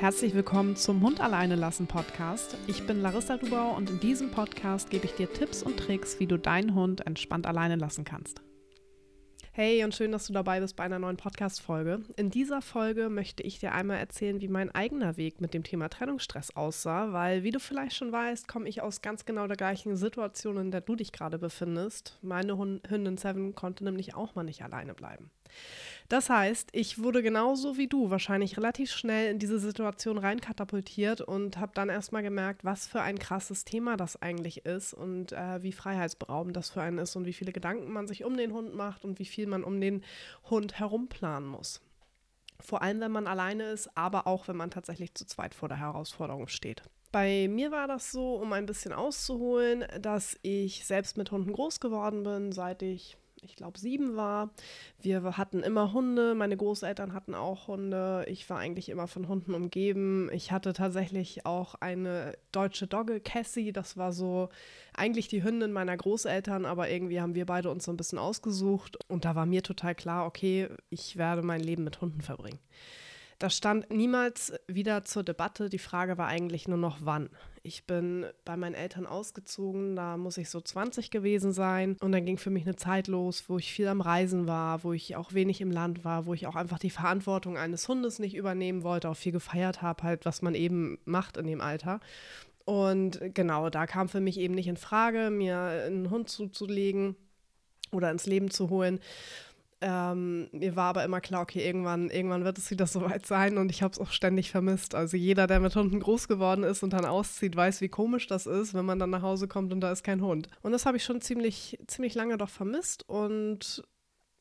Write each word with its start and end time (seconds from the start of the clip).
Herzlich 0.00 0.32
willkommen 0.32 0.76
zum 0.76 1.02
Hund 1.02 1.20
alleine 1.20 1.56
lassen 1.56 1.88
Podcast. 1.88 2.56
Ich 2.68 2.86
bin 2.86 3.02
Larissa 3.02 3.36
Dubau 3.36 3.74
und 3.76 3.90
in 3.90 3.98
diesem 3.98 4.30
Podcast 4.30 4.90
gebe 4.90 5.06
ich 5.06 5.14
dir 5.14 5.32
Tipps 5.32 5.60
und 5.60 5.76
Tricks, 5.76 6.20
wie 6.20 6.28
du 6.28 6.38
deinen 6.38 6.76
Hund 6.76 7.04
entspannt 7.04 7.48
alleine 7.48 7.74
lassen 7.74 8.04
kannst. 8.04 8.40
Hey 9.50 9.82
und 9.82 9.92
schön, 9.92 10.12
dass 10.12 10.28
du 10.28 10.32
dabei 10.32 10.60
bist 10.60 10.76
bei 10.76 10.84
einer 10.84 11.00
neuen 11.00 11.16
Podcast-Folge. 11.16 12.04
In 12.14 12.30
dieser 12.30 12.62
Folge 12.62 13.08
möchte 13.08 13.42
ich 13.42 13.58
dir 13.58 13.72
einmal 13.72 13.98
erzählen, 13.98 14.40
wie 14.40 14.46
mein 14.46 14.72
eigener 14.72 15.16
Weg 15.16 15.40
mit 15.40 15.52
dem 15.52 15.64
Thema 15.64 15.88
Trennungsstress 15.88 16.54
aussah, 16.54 17.12
weil, 17.12 17.42
wie 17.42 17.50
du 17.50 17.58
vielleicht 17.58 17.96
schon 17.96 18.12
weißt, 18.12 18.46
komme 18.46 18.68
ich 18.68 18.80
aus 18.82 19.02
ganz 19.02 19.24
genau 19.24 19.48
der 19.48 19.56
gleichen 19.56 19.96
Situation, 19.96 20.58
in 20.58 20.70
der 20.70 20.82
du 20.82 20.94
dich 20.94 21.10
gerade 21.10 21.40
befindest. 21.40 22.20
Meine 22.22 22.56
Hündin 22.56 23.16
Seven 23.16 23.56
konnte 23.56 23.82
nämlich 23.82 24.14
auch 24.14 24.36
mal 24.36 24.44
nicht 24.44 24.62
alleine 24.62 24.94
bleiben. 24.94 25.32
Das 26.08 26.30
heißt, 26.30 26.70
ich 26.72 27.02
wurde 27.02 27.22
genauso 27.22 27.76
wie 27.76 27.86
du 27.86 28.10
wahrscheinlich 28.10 28.56
relativ 28.56 28.92
schnell 28.92 29.30
in 29.30 29.38
diese 29.38 29.58
Situation 29.58 30.16
reinkatapultiert 30.16 31.20
und 31.20 31.58
habe 31.58 31.72
dann 31.74 31.90
erstmal 31.90 32.22
gemerkt, 32.22 32.64
was 32.64 32.86
für 32.86 33.02
ein 33.02 33.18
krasses 33.18 33.64
Thema 33.64 33.96
das 33.96 34.20
eigentlich 34.20 34.64
ist 34.64 34.94
und 34.94 35.32
äh, 35.32 35.62
wie 35.62 35.72
freiheitsberaubend 35.72 36.56
das 36.56 36.70
für 36.70 36.80
einen 36.80 36.98
ist 36.98 37.14
und 37.16 37.26
wie 37.26 37.34
viele 37.34 37.52
Gedanken 37.52 37.92
man 37.92 38.06
sich 38.06 38.24
um 38.24 38.36
den 38.36 38.52
Hund 38.52 38.74
macht 38.74 39.04
und 39.04 39.18
wie 39.18 39.26
viel 39.26 39.46
man 39.46 39.64
um 39.64 39.80
den 39.80 40.02
Hund 40.48 40.78
herumplanen 40.78 41.48
muss. 41.48 41.82
Vor 42.60 42.82
allem, 42.82 43.00
wenn 43.00 43.12
man 43.12 43.26
alleine 43.26 43.70
ist, 43.70 43.96
aber 43.96 44.26
auch, 44.26 44.48
wenn 44.48 44.56
man 44.56 44.70
tatsächlich 44.70 45.14
zu 45.14 45.26
zweit 45.26 45.54
vor 45.54 45.68
der 45.68 45.78
Herausforderung 45.78 46.48
steht. 46.48 46.82
Bei 47.12 47.48
mir 47.48 47.70
war 47.70 47.86
das 47.86 48.12
so, 48.12 48.34
um 48.34 48.52
ein 48.52 48.66
bisschen 48.66 48.92
auszuholen, 48.92 49.84
dass 50.00 50.36
ich 50.42 50.84
selbst 50.84 51.16
mit 51.16 51.30
Hunden 51.30 51.52
groß 51.52 51.80
geworden 51.80 52.22
bin, 52.22 52.52
seit 52.52 52.82
ich 52.82 53.16
ich 53.42 53.56
glaube, 53.56 53.78
sieben 53.78 54.16
war. 54.16 54.50
Wir 55.00 55.36
hatten 55.36 55.62
immer 55.62 55.92
Hunde, 55.92 56.34
meine 56.34 56.56
Großeltern 56.56 57.12
hatten 57.12 57.34
auch 57.34 57.68
Hunde. 57.68 58.24
Ich 58.28 58.48
war 58.50 58.58
eigentlich 58.58 58.88
immer 58.88 59.06
von 59.06 59.28
Hunden 59.28 59.54
umgeben. 59.54 60.30
Ich 60.32 60.52
hatte 60.52 60.72
tatsächlich 60.72 61.46
auch 61.46 61.74
eine 61.76 62.36
deutsche 62.52 62.86
Dogge, 62.86 63.20
Cassie. 63.20 63.72
Das 63.72 63.96
war 63.96 64.12
so 64.12 64.48
eigentlich 64.94 65.28
die 65.28 65.42
Hündin 65.42 65.72
meiner 65.72 65.96
Großeltern, 65.96 66.64
aber 66.64 66.90
irgendwie 66.90 67.20
haben 67.20 67.34
wir 67.34 67.46
beide 67.46 67.70
uns 67.70 67.84
so 67.84 67.92
ein 67.92 67.96
bisschen 67.96 68.18
ausgesucht. 68.18 68.98
Und 69.08 69.24
da 69.24 69.34
war 69.34 69.46
mir 69.46 69.62
total 69.62 69.94
klar, 69.94 70.26
okay, 70.26 70.68
ich 70.90 71.16
werde 71.16 71.42
mein 71.42 71.60
Leben 71.60 71.84
mit 71.84 72.00
Hunden 72.00 72.20
verbringen. 72.20 72.58
Das 73.38 73.56
stand 73.56 73.88
niemals 73.90 74.52
wieder 74.66 75.04
zur 75.04 75.22
Debatte. 75.22 75.68
Die 75.68 75.78
Frage 75.78 76.18
war 76.18 76.26
eigentlich 76.26 76.66
nur 76.66 76.78
noch, 76.78 76.98
wann. 77.02 77.30
Ich 77.62 77.84
bin 77.84 78.26
bei 78.44 78.56
meinen 78.56 78.74
Eltern 78.74 79.06
ausgezogen, 79.06 79.94
da 79.94 80.16
muss 80.16 80.38
ich 80.38 80.50
so 80.50 80.60
20 80.60 81.12
gewesen 81.12 81.52
sein. 81.52 81.96
Und 82.00 82.10
dann 82.10 82.24
ging 82.24 82.38
für 82.38 82.50
mich 82.50 82.64
eine 82.64 82.74
Zeit 82.74 83.06
los, 83.06 83.44
wo 83.46 83.58
ich 83.58 83.72
viel 83.72 83.86
am 83.86 84.00
Reisen 84.00 84.48
war, 84.48 84.82
wo 84.82 84.92
ich 84.92 85.14
auch 85.14 85.34
wenig 85.34 85.60
im 85.60 85.70
Land 85.70 86.04
war, 86.04 86.26
wo 86.26 86.34
ich 86.34 86.48
auch 86.48 86.56
einfach 86.56 86.80
die 86.80 86.90
Verantwortung 86.90 87.56
eines 87.56 87.86
Hundes 87.86 88.18
nicht 88.18 88.34
übernehmen 88.34 88.82
wollte, 88.82 89.08
auch 89.08 89.16
viel 89.16 89.32
gefeiert 89.32 89.82
habe, 89.82 90.02
halt, 90.02 90.24
was 90.24 90.42
man 90.42 90.56
eben 90.56 90.98
macht 91.04 91.36
in 91.36 91.46
dem 91.46 91.60
Alter. 91.60 92.00
Und 92.64 93.20
genau, 93.34 93.70
da 93.70 93.86
kam 93.86 94.08
für 94.08 94.20
mich 94.20 94.38
eben 94.38 94.54
nicht 94.54 94.68
in 94.68 94.76
Frage, 94.76 95.30
mir 95.30 95.58
einen 95.58 96.10
Hund 96.10 96.28
zuzulegen 96.28 97.14
oder 97.92 98.10
ins 98.10 98.26
Leben 98.26 98.50
zu 98.50 98.68
holen. 98.68 99.00
Ähm, 99.80 100.48
mir 100.50 100.74
war 100.74 100.86
aber 100.86 101.04
immer 101.04 101.20
klar, 101.20 101.42
okay, 101.42 101.64
irgendwann, 101.64 102.10
irgendwann 102.10 102.44
wird 102.44 102.58
es 102.58 102.70
wieder 102.70 102.86
soweit 102.88 103.26
sein 103.26 103.58
und 103.58 103.70
ich 103.70 103.82
habe 103.82 103.92
es 103.92 104.00
auch 104.00 104.10
ständig 104.10 104.50
vermisst. 104.50 104.94
Also 104.94 105.16
jeder, 105.16 105.46
der 105.46 105.60
mit 105.60 105.76
Hunden 105.76 106.00
groß 106.00 106.26
geworden 106.26 106.64
ist 106.64 106.82
und 106.82 106.92
dann 106.92 107.04
auszieht, 107.04 107.54
weiß, 107.54 107.80
wie 107.80 107.88
komisch 107.88 108.26
das 108.26 108.46
ist, 108.46 108.74
wenn 108.74 108.84
man 108.84 108.98
dann 108.98 109.10
nach 109.10 109.22
Hause 109.22 109.46
kommt 109.46 109.72
und 109.72 109.80
da 109.80 109.92
ist 109.92 110.02
kein 110.02 110.22
Hund. 110.22 110.48
Und 110.62 110.72
das 110.72 110.86
habe 110.86 110.96
ich 110.96 111.04
schon 111.04 111.20
ziemlich, 111.20 111.78
ziemlich 111.86 112.14
lange 112.14 112.36
doch 112.38 112.50
vermisst 112.50 113.08
und 113.08 113.84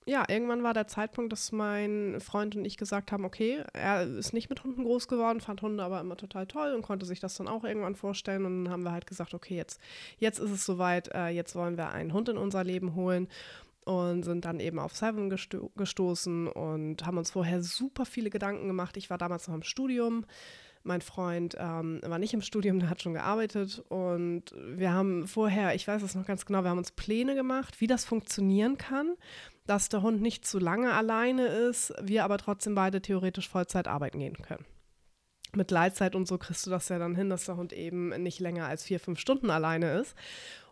ja, 0.07 0.23
irgendwann 0.29 0.63
war 0.63 0.73
der 0.73 0.87
Zeitpunkt, 0.87 1.33
dass 1.33 1.51
mein 1.51 2.21
Freund 2.21 2.55
und 2.55 2.63
ich 2.63 2.77
gesagt 2.77 3.11
haben, 3.11 3.25
okay, 3.25 3.61
er 3.73 4.03
ist 4.03 4.31
nicht 4.31 4.49
mit 4.49 4.63
Hunden 4.63 4.85
groß 4.85 5.09
geworden, 5.09 5.41
fand 5.41 5.61
Hunde 5.61 5.83
aber 5.83 5.99
immer 5.99 6.15
total 6.15 6.47
toll 6.47 6.73
und 6.73 6.81
konnte 6.81 7.05
sich 7.05 7.19
das 7.19 7.35
dann 7.35 7.49
auch 7.49 7.65
irgendwann 7.65 7.95
vorstellen. 7.95 8.45
Und 8.45 8.63
dann 8.63 8.73
haben 8.73 8.83
wir 8.83 8.93
halt 8.93 9.05
gesagt, 9.05 9.33
okay, 9.33 9.57
jetzt, 9.57 9.81
jetzt 10.17 10.39
ist 10.39 10.51
es 10.51 10.65
soweit, 10.65 11.13
äh, 11.13 11.27
jetzt 11.27 11.55
wollen 11.55 11.75
wir 11.75 11.89
einen 11.89 12.13
Hund 12.13 12.29
in 12.29 12.37
unser 12.37 12.63
Leben 12.63 12.95
holen 12.95 13.27
und 13.87 14.23
sind 14.23 14.43
dann 14.43 14.59
eben 14.59 14.79
auf 14.79 14.93
Seven 14.93 15.29
gesto 15.29 15.71
gestoßen 15.77 16.47
und 16.47 17.05
haben 17.05 17.17
uns 17.17 17.31
vorher 17.31 17.63
super 17.63 18.05
viele 18.05 18.29
Gedanken 18.29 18.67
gemacht. 18.67 18.97
Ich 18.97 19.09
war 19.09 19.17
damals 19.17 19.47
noch 19.47 19.55
im 19.55 19.63
Studium. 19.63 20.25
Mein 20.83 20.99
Freund 20.99 21.55
ähm, 21.57 22.01
war 22.05 22.19
nicht 22.19 22.33
im 22.33 22.41
Studium, 22.41 22.79
der 22.79 22.89
hat 22.89 23.01
schon 23.01 23.13
gearbeitet. 23.13 23.81
Und 23.87 24.53
wir 24.57 24.91
haben 24.91 25.25
vorher, 25.25 25.73
ich 25.73 25.87
weiß 25.87 26.01
es 26.01 26.15
noch 26.15 26.25
ganz 26.25 26.45
genau, 26.45 26.63
wir 26.63 26.69
haben 26.69 26.77
uns 26.77 26.91
Pläne 26.91 27.33
gemacht, 27.33 27.79
wie 27.79 27.87
das 27.87 28.03
funktionieren 28.03 28.77
kann, 28.77 29.15
dass 29.65 29.87
der 29.87 30.01
Hund 30.01 30.21
nicht 30.21 30.45
zu 30.45 30.59
lange 30.59 30.91
alleine 30.93 31.47
ist, 31.47 31.93
wir 32.01 32.25
aber 32.25 32.37
trotzdem 32.37 32.75
beide 32.75 33.01
theoretisch 33.01 33.47
Vollzeit 33.47 33.87
arbeiten 33.87 34.19
gehen 34.19 34.37
können 34.41 34.65
mit 35.55 35.71
Leitzeit 35.71 36.13
und 36.13 36.27
so 36.27 36.37
kriegst 36.37 36.65
du 36.65 36.69
das 36.69 36.89
ja 36.89 36.99
dann 36.99 37.15
hin, 37.15 37.29
dass 37.29 37.45
der 37.45 37.55
Hund 37.55 37.71
eben 37.71 38.09
nicht 38.21 38.39
länger 38.41 38.67
als 38.67 38.83
vier, 38.83 38.99
fünf 38.99 39.17
Stunden 39.17 39.49
alleine 39.49 39.97
ist. 39.97 40.13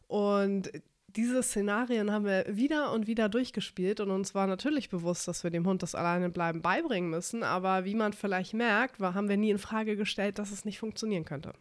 Und 0.07 0.69
diese 1.15 1.41
Szenarien 1.43 2.11
haben 2.11 2.25
wir 2.25 2.45
wieder 2.49 2.91
und 2.91 3.07
wieder 3.07 3.29
durchgespielt 3.29 3.99
und 3.99 4.11
uns 4.11 4.35
war 4.35 4.47
natürlich 4.47 4.89
bewusst, 4.89 5.27
dass 5.27 5.43
wir 5.43 5.51
dem 5.51 5.65
Hund 5.65 5.81
das 5.81 5.95
Alleinebleiben 5.95 6.61
beibringen 6.61 7.09
müssen, 7.09 7.43
aber 7.43 7.85
wie 7.85 7.95
man 7.95 8.13
vielleicht 8.13 8.53
merkt, 8.53 8.99
war, 8.99 9.13
haben 9.13 9.29
wir 9.29 9.37
nie 9.37 9.51
in 9.51 9.57
Frage 9.57 9.95
gestellt, 9.95 10.39
dass 10.39 10.51
es 10.51 10.65
nicht 10.65 10.79
funktionieren 10.79 11.25
könnte. 11.25 11.53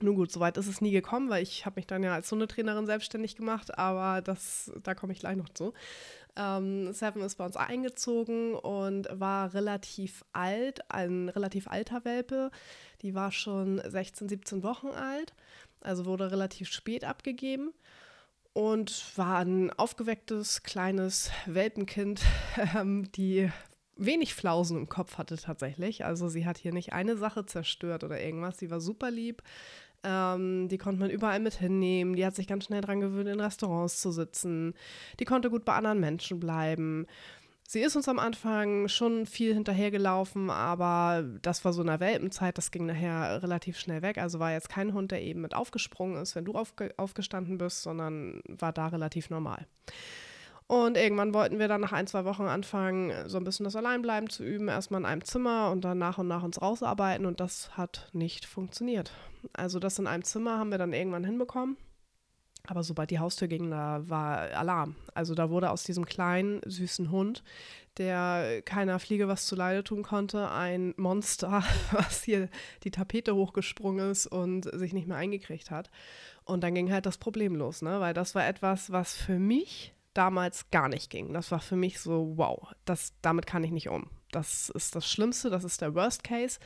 Nun 0.00 0.16
gut, 0.16 0.30
soweit 0.30 0.58
ist 0.58 0.66
es 0.66 0.80
nie 0.80 0.90
gekommen, 0.90 1.30
weil 1.30 1.42
ich 1.42 1.64
habe 1.64 1.78
mich 1.78 1.86
dann 1.86 2.02
ja 2.02 2.12
als 2.12 2.30
Hundetrainerin 2.30 2.86
selbstständig 2.86 3.36
gemacht, 3.36 3.78
aber 3.78 4.20
das, 4.20 4.70
da 4.82 4.94
komme 4.94 5.12
ich 5.12 5.20
gleich 5.20 5.36
noch 5.36 5.48
zu. 5.48 5.72
Ähm, 6.36 6.92
Seven 6.92 7.22
ist 7.22 7.36
bei 7.36 7.46
uns 7.46 7.56
eingezogen 7.56 8.54
und 8.54 9.08
war 9.10 9.54
relativ 9.54 10.22
alt, 10.34 10.90
ein 10.90 11.30
relativ 11.30 11.68
alter 11.68 12.04
Welpe. 12.04 12.50
Die 13.00 13.14
war 13.14 13.32
schon 13.32 13.80
16, 13.86 14.28
17 14.28 14.62
Wochen 14.62 14.88
alt, 14.88 15.32
also 15.80 16.04
wurde 16.04 16.30
relativ 16.30 16.68
spät 16.68 17.04
abgegeben 17.04 17.72
und 18.56 19.04
war 19.18 19.40
ein 19.40 19.70
aufgewecktes 19.70 20.62
kleines 20.62 21.30
Welpenkind, 21.44 22.22
ähm, 22.74 23.12
die 23.12 23.50
wenig 23.96 24.32
Flausen 24.32 24.78
im 24.78 24.88
Kopf 24.88 25.18
hatte 25.18 25.36
tatsächlich. 25.36 26.06
Also 26.06 26.28
sie 26.28 26.46
hat 26.46 26.56
hier 26.56 26.72
nicht 26.72 26.94
eine 26.94 27.18
Sache 27.18 27.44
zerstört 27.44 28.02
oder 28.02 28.18
irgendwas. 28.18 28.58
Sie 28.58 28.70
war 28.70 28.80
super 28.80 29.10
lieb. 29.10 29.42
Ähm, 30.04 30.68
die 30.68 30.78
konnte 30.78 31.00
man 31.00 31.10
überall 31.10 31.38
mit 31.38 31.52
hinnehmen. 31.52 32.16
Die 32.16 32.24
hat 32.24 32.34
sich 32.34 32.46
ganz 32.46 32.64
schnell 32.64 32.80
dran 32.80 33.00
gewöhnt, 33.00 33.28
in 33.28 33.40
Restaurants 33.40 34.00
zu 34.00 34.10
sitzen. 34.10 34.72
Die 35.20 35.26
konnte 35.26 35.50
gut 35.50 35.66
bei 35.66 35.74
anderen 35.74 36.00
Menschen 36.00 36.40
bleiben. 36.40 37.06
Sie 37.68 37.80
ist 37.80 37.96
uns 37.96 38.08
am 38.08 38.20
Anfang 38.20 38.86
schon 38.86 39.26
viel 39.26 39.52
hinterhergelaufen, 39.52 40.50
aber 40.50 41.24
das 41.42 41.64
war 41.64 41.72
so 41.72 41.80
in 41.80 41.88
der 41.88 41.98
Welpenzeit, 41.98 42.56
das 42.56 42.70
ging 42.70 42.86
nachher 42.86 43.42
relativ 43.42 43.76
schnell 43.76 44.02
weg. 44.02 44.18
Also 44.18 44.38
war 44.38 44.52
jetzt 44.52 44.68
kein 44.68 44.94
Hund, 44.94 45.10
der 45.10 45.22
eben 45.22 45.40
mit 45.40 45.54
aufgesprungen 45.54 46.22
ist, 46.22 46.36
wenn 46.36 46.44
du 46.44 46.52
aufge 46.52 46.94
aufgestanden 46.96 47.58
bist, 47.58 47.82
sondern 47.82 48.40
war 48.46 48.72
da 48.72 48.86
relativ 48.86 49.30
normal. 49.30 49.66
Und 50.68 50.96
irgendwann 50.96 51.34
wollten 51.34 51.58
wir 51.58 51.66
dann 51.66 51.80
nach 51.80 51.92
ein, 51.92 52.06
zwei 52.06 52.24
Wochen 52.24 52.42
anfangen, 52.42 53.28
so 53.28 53.36
ein 53.36 53.44
bisschen 53.44 53.64
das 53.64 53.76
Alleinbleiben 53.76 54.28
zu 54.30 54.44
üben, 54.44 54.68
erstmal 54.68 55.00
in 55.00 55.06
einem 55.06 55.24
Zimmer 55.24 55.70
und 55.70 55.84
dann 55.84 55.98
nach 55.98 56.18
und 56.18 56.28
nach 56.28 56.42
uns 56.44 56.62
rausarbeiten 56.62 57.26
und 57.26 57.40
das 57.40 57.76
hat 57.76 58.10
nicht 58.12 58.46
funktioniert. 58.46 59.12
Also 59.52 59.80
das 59.80 59.98
in 59.98 60.06
einem 60.06 60.24
Zimmer 60.24 60.58
haben 60.58 60.70
wir 60.70 60.78
dann 60.78 60.92
irgendwann 60.92 61.24
hinbekommen. 61.24 61.76
Aber 62.66 62.82
sobald 62.82 63.10
die 63.10 63.18
Haustür 63.18 63.48
ging, 63.48 63.70
da 63.70 64.02
war 64.08 64.50
Alarm. 64.54 64.96
Also 65.14 65.34
da 65.34 65.50
wurde 65.50 65.70
aus 65.70 65.84
diesem 65.84 66.04
kleinen, 66.04 66.60
süßen 66.64 67.10
Hund, 67.10 67.42
der 67.96 68.62
keiner 68.62 68.98
Fliege 68.98 69.28
was 69.28 69.46
zuleide 69.46 69.84
tun 69.84 70.02
konnte, 70.02 70.50
ein 70.50 70.94
Monster, 70.96 71.62
was 71.92 72.24
hier 72.24 72.48
die 72.84 72.90
Tapete 72.90 73.34
hochgesprungen 73.34 74.10
ist 74.10 74.26
und 74.26 74.64
sich 74.74 74.92
nicht 74.92 75.08
mehr 75.08 75.16
eingekriegt 75.16 75.70
hat. 75.70 75.90
Und 76.44 76.62
dann 76.62 76.74
ging 76.74 76.92
halt 76.92 77.06
das 77.06 77.18
Problem 77.18 77.56
los, 77.56 77.82
ne? 77.82 78.00
weil 78.00 78.14
das 78.14 78.34
war 78.34 78.46
etwas, 78.46 78.92
was 78.92 79.14
für 79.16 79.38
mich 79.38 79.94
damals 80.14 80.70
gar 80.70 80.88
nicht 80.88 81.10
ging. 81.10 81.32
Das 81.32 81.50
war 81.50 81.60
für 81.60 81.76
mich 81.76 82.00
so, 82.00 82.32
wow, 82.36 82.72
das, 82.84 83.12
damit 83.22 83.46
kann 83.46 83.64
ich 83.64 83.70
nicht 83.70 83.88
um. 83.88 84.10
Das 84.32 84.70
ist 84.70 84.94
das 84.94 85.10
Schlimmste, 85.10 85.50
das 85.50 85.64
ist 85.64 85.80
der 85.80 85.94
Worst 85.94 86.24
Case. 86.24 86.58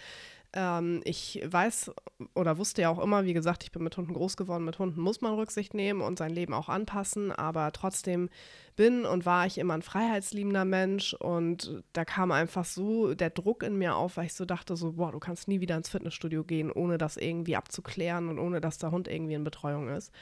Ähm, 0.53 1.01
ich 1.05 1.41
weiß 1.45 1.93
oder 2.35 2.59
wusste 2.59 2.83
ja 2.83 2.91
auch 2.91 2.99
immer, 2.99 3.25
wie 3.25 3.33
gesagt, 3.33 3.63
ich 3.63 3.71
bin 3.71 3.83
mit 3.83 3.97
Hunden 3.97 4.15
groß 4.15 4.37
geworden. 4.37 4.65
Mit 4.65 4.79
Hunden 4.79 5.01
muss 5.01 5.21
man 5.21 5.35
Rücksicht 5.35 5.75
nehmen 5.75 6.01
und 6.01 6.19
sein 6.19 6.31
Leben 6.31 6.55
auch 6.55 6.69
anpassen. 6.69 7.33
Aber 7.33 7.73
trotzdem 7.73 8.29
bin 8.77 9.05
und 9.05 9.27
war 9.27 9.47
ich 9.47 9.59
immer 9.59 9.75
ein 9.75 9.83
freiheitsliebender 9.83 10.65
Mensch. 10.65 11.15
Und 11.15 11.83
da 11.93 12.05
kam 12.05 12.33
einfach 12.33 12.65
so 12.65 13.15
der 13.15 13.31
Druck 13.31 13.63
in 13.63 13.77
mir 13.77 13.95
auf, 13.95 14.17
weil 14.17 14.27
ich 14.27 14.35
so 14.35 14.45
dachte, 14.45 14.77
so, 14.77 14.93
boah, 14.93 15.13
du 15.13 15.21
kannst 15.21 15.49
nie 15.49 15.61
wieder 15.61 15.77
ins 15.77 15.89
Fitnessstudio 15.89 16.45
gehen, 16.45 16.73
ohne 16.73 16.99
das 16.99 17.17
irgendwie 17.17 17.57
abzuklären 17.57 18.29
und 18.29 18.39
ohne 18.39 18.61
dass 18.61 18.79
der 18.79 18.91
Hund 18.91 19.09
irgendwie 19.09 19.35
in 19.35 19.45
Betreuung 19.45 19.89
ist. 19.89 20.13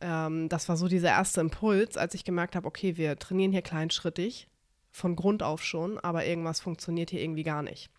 Ähm, 0.00 0.48
das 0.48 0.68
war 0.68 0.76
so 0.76 0.88
dieser 0.88 1.10
erste 1.10 1.40
Impuls, 1.40 1.96
als 1.96 2.14
ich 2.14 2.24
gemerkt 2.24 2.56
habe, 2.56 2.66
okay, 2.66 2.96
wir 2.96 3.18
trainieren 3.18 3.52
hier 3.52 3.62
kleinschrittig, 3.62 4.48
von 4.90 5.16
Grund 5.16 5.42
auf 5.42 5.62
schon, 5.62 5.98
aber 5.98 6.26
irgendwas 6.26 6.60
funktioniert 6.60 7.10
hier 7.10 7.20
irgendwie 7.20 7.44
gar 7.44 7.62
nicht. 7.62 7.90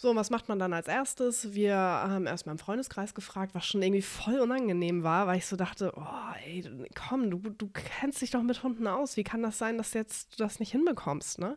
So, 0.00 0.10
und 0.10 0.16
was 0.16 0.30
macht 0.30 0.48
man 0.48 0.60
dann 0.60 0.72
als 0.72 0.86
erstes? 0.86 1.54
Wir 1.54 1.74
haben 1.74 2.28
erstmal 2.28 2.54
im 2.54 2.60
Freundeskreis 2.60 3.14
gefragt, 3.14 3.56
was 3.56 3.66
schon 3.66 3.82
irgendwie 3.82 4.00
voll 4.00 4.38
unangenehm 4.38 5.02
war, 5.02 5.26
weil 5.26 5.38
ich 5.38 5.46
so 5.46 5.56
dachte, 5.56 5.92
oh, 5.96 6.34
ey, 6.46 6.64
komm, 6.94 7.32
du, 7.32 7.38
du 7.38 7.68
kennst 7.72 8.22
dich 8.22 8.30
doch 8.30 8.44
mit 8.44 8.62
Hunden 8.62 8.86
aus. 8.86 9.16
Wie 9.16 9.24
kann 9.24 9.42
das 9.42 9.58
sein, 9.58 9.76
dass 9.76 9.94
jetzt 9.94 10.34
du 10.34 10.44
das 10.44 10.60
nicht 10.60 10.70
hinbekommst, 10.70 11.40
ne? 11.40 11.56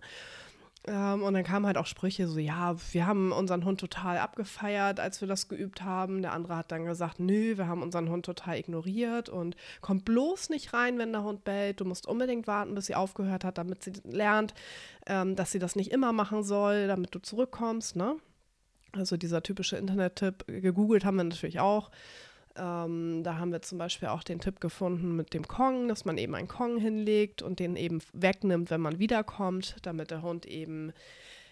Ähm, 0.87 1.21
und 1.21 1.35
dann 1.35 1.43
kamen 1.43 1.67
halt 1.67 1.77
auch 1.77 1.85
Sprüche 1.85 2.27
so, 2.27 2.39
ja, 2.39 2.75
wir 2.91 3.05
haben 3.05 3.31
unseren 3.31 3.63
Hund 3.63 3.79
total 3.79 4.17
abgefeiert, 4.17 4.99
als 4.99 5.21
wir 5.21 5.27
das 5.27 5.47
geübt 5.47 5.83
haben. 5.83 6.23
Der 6.23 6.33
andere 6.33 6.55
hat 6.55 6.71
dann 6.71 6.85
gesagt, 6.85 7.19
nö, 7.19 7.57
wir 7.57 7.67
haben 7.67 7.83
unseren 7.83 8.09
Hund 8.09 8.25
total 8.25 8.57
ignoriert 8.57 9.29
und 9.29 9.55
kommt 9.81 10.03
bloß 10.05 10.49
nicht 10.49 10.73
rein, 10.73 10.97
wenn 10.97 11.11
der 11.11 11.23
Hund 11.23 11.43
bellt. 11.43 11.79
Du 11.79 11.85
musst 11.85 12.07
unbedingt 12.07 12.47
warten, 12.47 12.73
bis 12.73 12.87
sie 12.87 12.95
aufgehört 12.95 13.43
hat, 13.43 13.59
damit 13.59 13.83
sie 13.83 13.93
lernt, 14.03 14.55
ähm, 15.05 15.35
dass 15.35 15.51
sie 15.51 15.59
das 15.59 15.75
nicht 15.75 15.91
immer 15.91 16.11
machen 16.11 16.41
soll, 16.41 16.87
damit 16.87 17.13
du 17.13 17.19
zurückkommst, 17.19 17.95
ne? 17.95 18.15
Also 18.93 19.17
dieser 19.17 19.43
typische 19.43 19.77
Internet-Tipp, 19.77 20.45
gegoogelt 20.47 21.05
haben 21.05 21.17
wir 21.17 21.23
natürlich 21.23 21.59
auch. 21.59 21.91
Ähm, 22.57 23.23
da 23.23 23.37
haben 23.37 23.51
wir 23.51 23.61
zum 23.61 23.77
Beispiel 23.77 24.09
auch 24.09 24.23
den 24.23 24.39
Tipp 24.39 24.59
gefunden 24.59 25.15
mit 25.15 25.33
dem 25.33 25.47
Kong, 25.47 25.87
dass 25.87 26.03
man 26.05 26.17
eben 26.17 26.35
einen 26.35 26.49
Kong 26.49 26.77
hinlegt 26.77 27.41
und 27.41 27.59
den 27.59 27.75
eben 27.75 28.01
wegnimmt, 28.13 28.69
wenn 28.69 28.81
man 28.81 28.99
wiederkommt, 28.99 29.77
damit 29.83 30.11
der 30.11 30.21
Hund 30.21 30.45
eben 30.45 30.91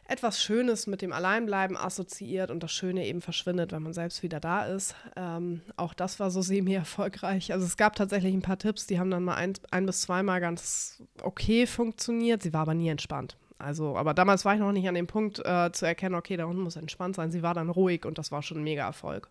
etwas 0.09 0.41
Schönes 0.41 0.87
mit 0.87 1.01
dem 1.01 1.13
Alleinbleiben 1.13 1.77
assoziiert 1.77 2.49
und 2.49 2.63
das 2.63 2.71
Schöne 2.71 3.05
eben 3.05 3.21
verschwindet, 3.21 3.71
wenn 3.71 3.83
man 3.83 3.93
selbst 3.93 4.23
wieder 4.23 4.39
da 4.39 4.65
ist. 4.65 4.95
Ähm, 5.15 5.61
auch 5.77 5.93
das 5.93 6.19
war 6.19 6.31
so 6.31 6.41
semi-erfolgreich. 6.41 7.53
Also 7.53 7.65
es 7.65 7.77
gab 7.77 7.95
tatsächlich 7.95 8.33
ein 8.33 8.41
paar 8.41 8.57
Tipps, 8.57 8.87
die 8.87 8.99
haben 8.99 9.11
dann 9.11 9.23
mal 9.23 9.35
ein, 9.35 9.53
ein 9.71 9.85
bis 9.85 10.01
zweimal 10.01 10.41
ganz 10.41 11.01
okay 11.21 11.67
funktioniert. 11.67 12.43
Sie 12.43 12.53
war 12.53 12.61
aber 12.61 12.73
nie 12.73 12.89
entspannt. 12.89 13.37
Also, 13.59 13.97
aber 13.97 14.13
damals 14.13 14.45
war 14.45 14.53
ich 14.53 14.61
noch 14.61 14.71
nicht 14.71 14.87
an 14.87 14.95
dem 14.95 15.07
Punkt 15.07 15.39
äh, 15.45 15.71
zu 15.73 15.85
erkennen, 15.85 16.15
okay, 16.15 16.37
der 16.37 16.47
Hund 16.47 16.59
muss 16.59 16.77
entspannt 16.77 17.15
sein. 17.15 17.29
Sie 17.29 17.43
war 17.43 17.53
dann 17.53 17.69
ruhig 17.69 18.05
und 18.05 18.17
das 18.17 18.31
war 18.31 18.41
schon 18.41 18.59
ein 18.59 18.63
mega 18.63 18.85
Erfolg. 18.85 19.29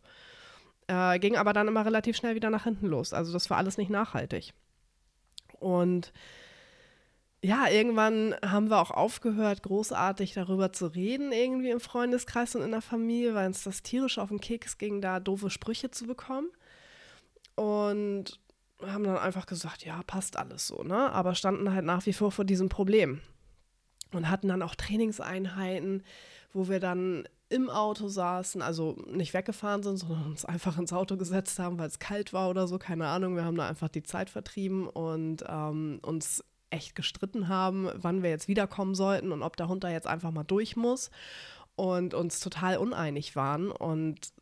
Äh, 0.87 1.19
ging 1.19 1.37
aber 1.37 1.55
dann 1.55 1.67
immer 1.67 1.85
relativ 1.85 2.17
schnell 2.17 2.35
wieder 2.35 2.51
nach 2.51 2.65
hinten 2.65 2.87
los. 2.87 3.15
Also 3.15 3.33
das 3.33 3.49
war 3.49 3.57
alles 3.57 3.79
nicht 3.79 3.91
nachhaltig. 3.91 4.53
Und 5.59 6.13
ja, 7.41 7.69
irgendwann 7.69 8.35
haben 8.45 8.69
wir 8.69 8.79
auch 8.81 8.91
aufgehört, 8.91 9.63
großartig 9.63 10.35
darüber 10.35 10.73
zu 10.73 10.89
reden, 10.89 11.33
irgendwie 11.33 11.71
im 11.71 11.81
Freundeskreis 11.81 12.55
und 12.55 12.63
in 12.63 12.73
der 12.73 12.83
Familie, 12.83 13.35
weil 13.35 13.47
uns 13.47 13.65
das 13.65 13.83
tierisch 13.83 14.19
auf 14.19 14.29
den 14.29 14.41
Keks 14.41 14.77
ging, 14.77 15.01
da 15.01 15.21
doofe 15.21 15.49
Sprüche 15.49 15.91
zu 15.91 16.07
bekommen. 16.07 16.49
Und 17.55 18.41
haben 18.83 19.05
dann 19.05 19.17
einfach 19.17 19.47
gesagt, 19.47 19.85
ja, 19.85 20.03
passt 20.07 20.37
alles 20.37 20.67
so, 20.67 20.83
ne? 20.83 21.11
Aber 21.13 21.35
standen 21.35 21.73
halt 21.73 21.85
nach 21.85 22.05
wie 22.07 22.13
vor 22.13 22.31
vor 22.31 22.45
diesem 22.45 22.69
Problem. 22.69 23.21
Und 24.13 24.31
hatten 24.31 24.49
dann 24.49 24.63
auch 24.63 24.75
Trainingseinheiten, 24.75 26.03
wo 26.53 26.69
wir 26.69 26.81
dann 26.81 27.29
im 27.51 27.71
Auto 27.71 28.09
saßen, 28.09 28.61
also 28.61 28.97
nicht 29.07 29.33
weggefahren 29.33 29.83
sind, 29.83 29.99
sondern 29.99 30.25
uns 30.25 30.45
einfach 30.45 30.79
ins 30.79 30.93
Auto 30.93 31.17
gesetzt 31.17 31.59
haben, 31.59 31.79
weil 31.79 31.89
es 31.89 31.99
kalt 31.99 32.33
war 32.33 32.51
oder 32.51 32.67
so, 32.67 32.79
keine 32.79 33.07
Ahnung. 33.07 33.37
Wir 33.37 33.45
haben 33.45 33.57
da 33.57 33.67
einfach 33.67 33.89
die 33.89 34.03
Zeit 34.03 34.29
vertrieben 34.29 34.87
und 34.87 35.45
ähm, 35.49 35.99
uns 36.03 36.45
echt 36.71 36.95
gestritten 36.95 37.49
haben, 37.49 37.91
wann 37.95 38.23
wir 38.23 38.31
jetzt 38.31 38.49
wiederkommen 38.49 38.95
sollten 38.95 39.33
und 39.33 39.43
ob 39.43 39.57
der 39.57 39.69
Hund 39.69 39.85
da 39.85 39.91
jetzt 39.91 40.07
einfach 40.07 40.31
mal 40.31 40.45
durch 40.45 40.77
muss 40.77 41.11
und 41.77 42.13
uns 42.13 42.41
total 42.41 42.77
uneinig 42.77 43.37
waren 43.37 43.71
und 43.71 44.33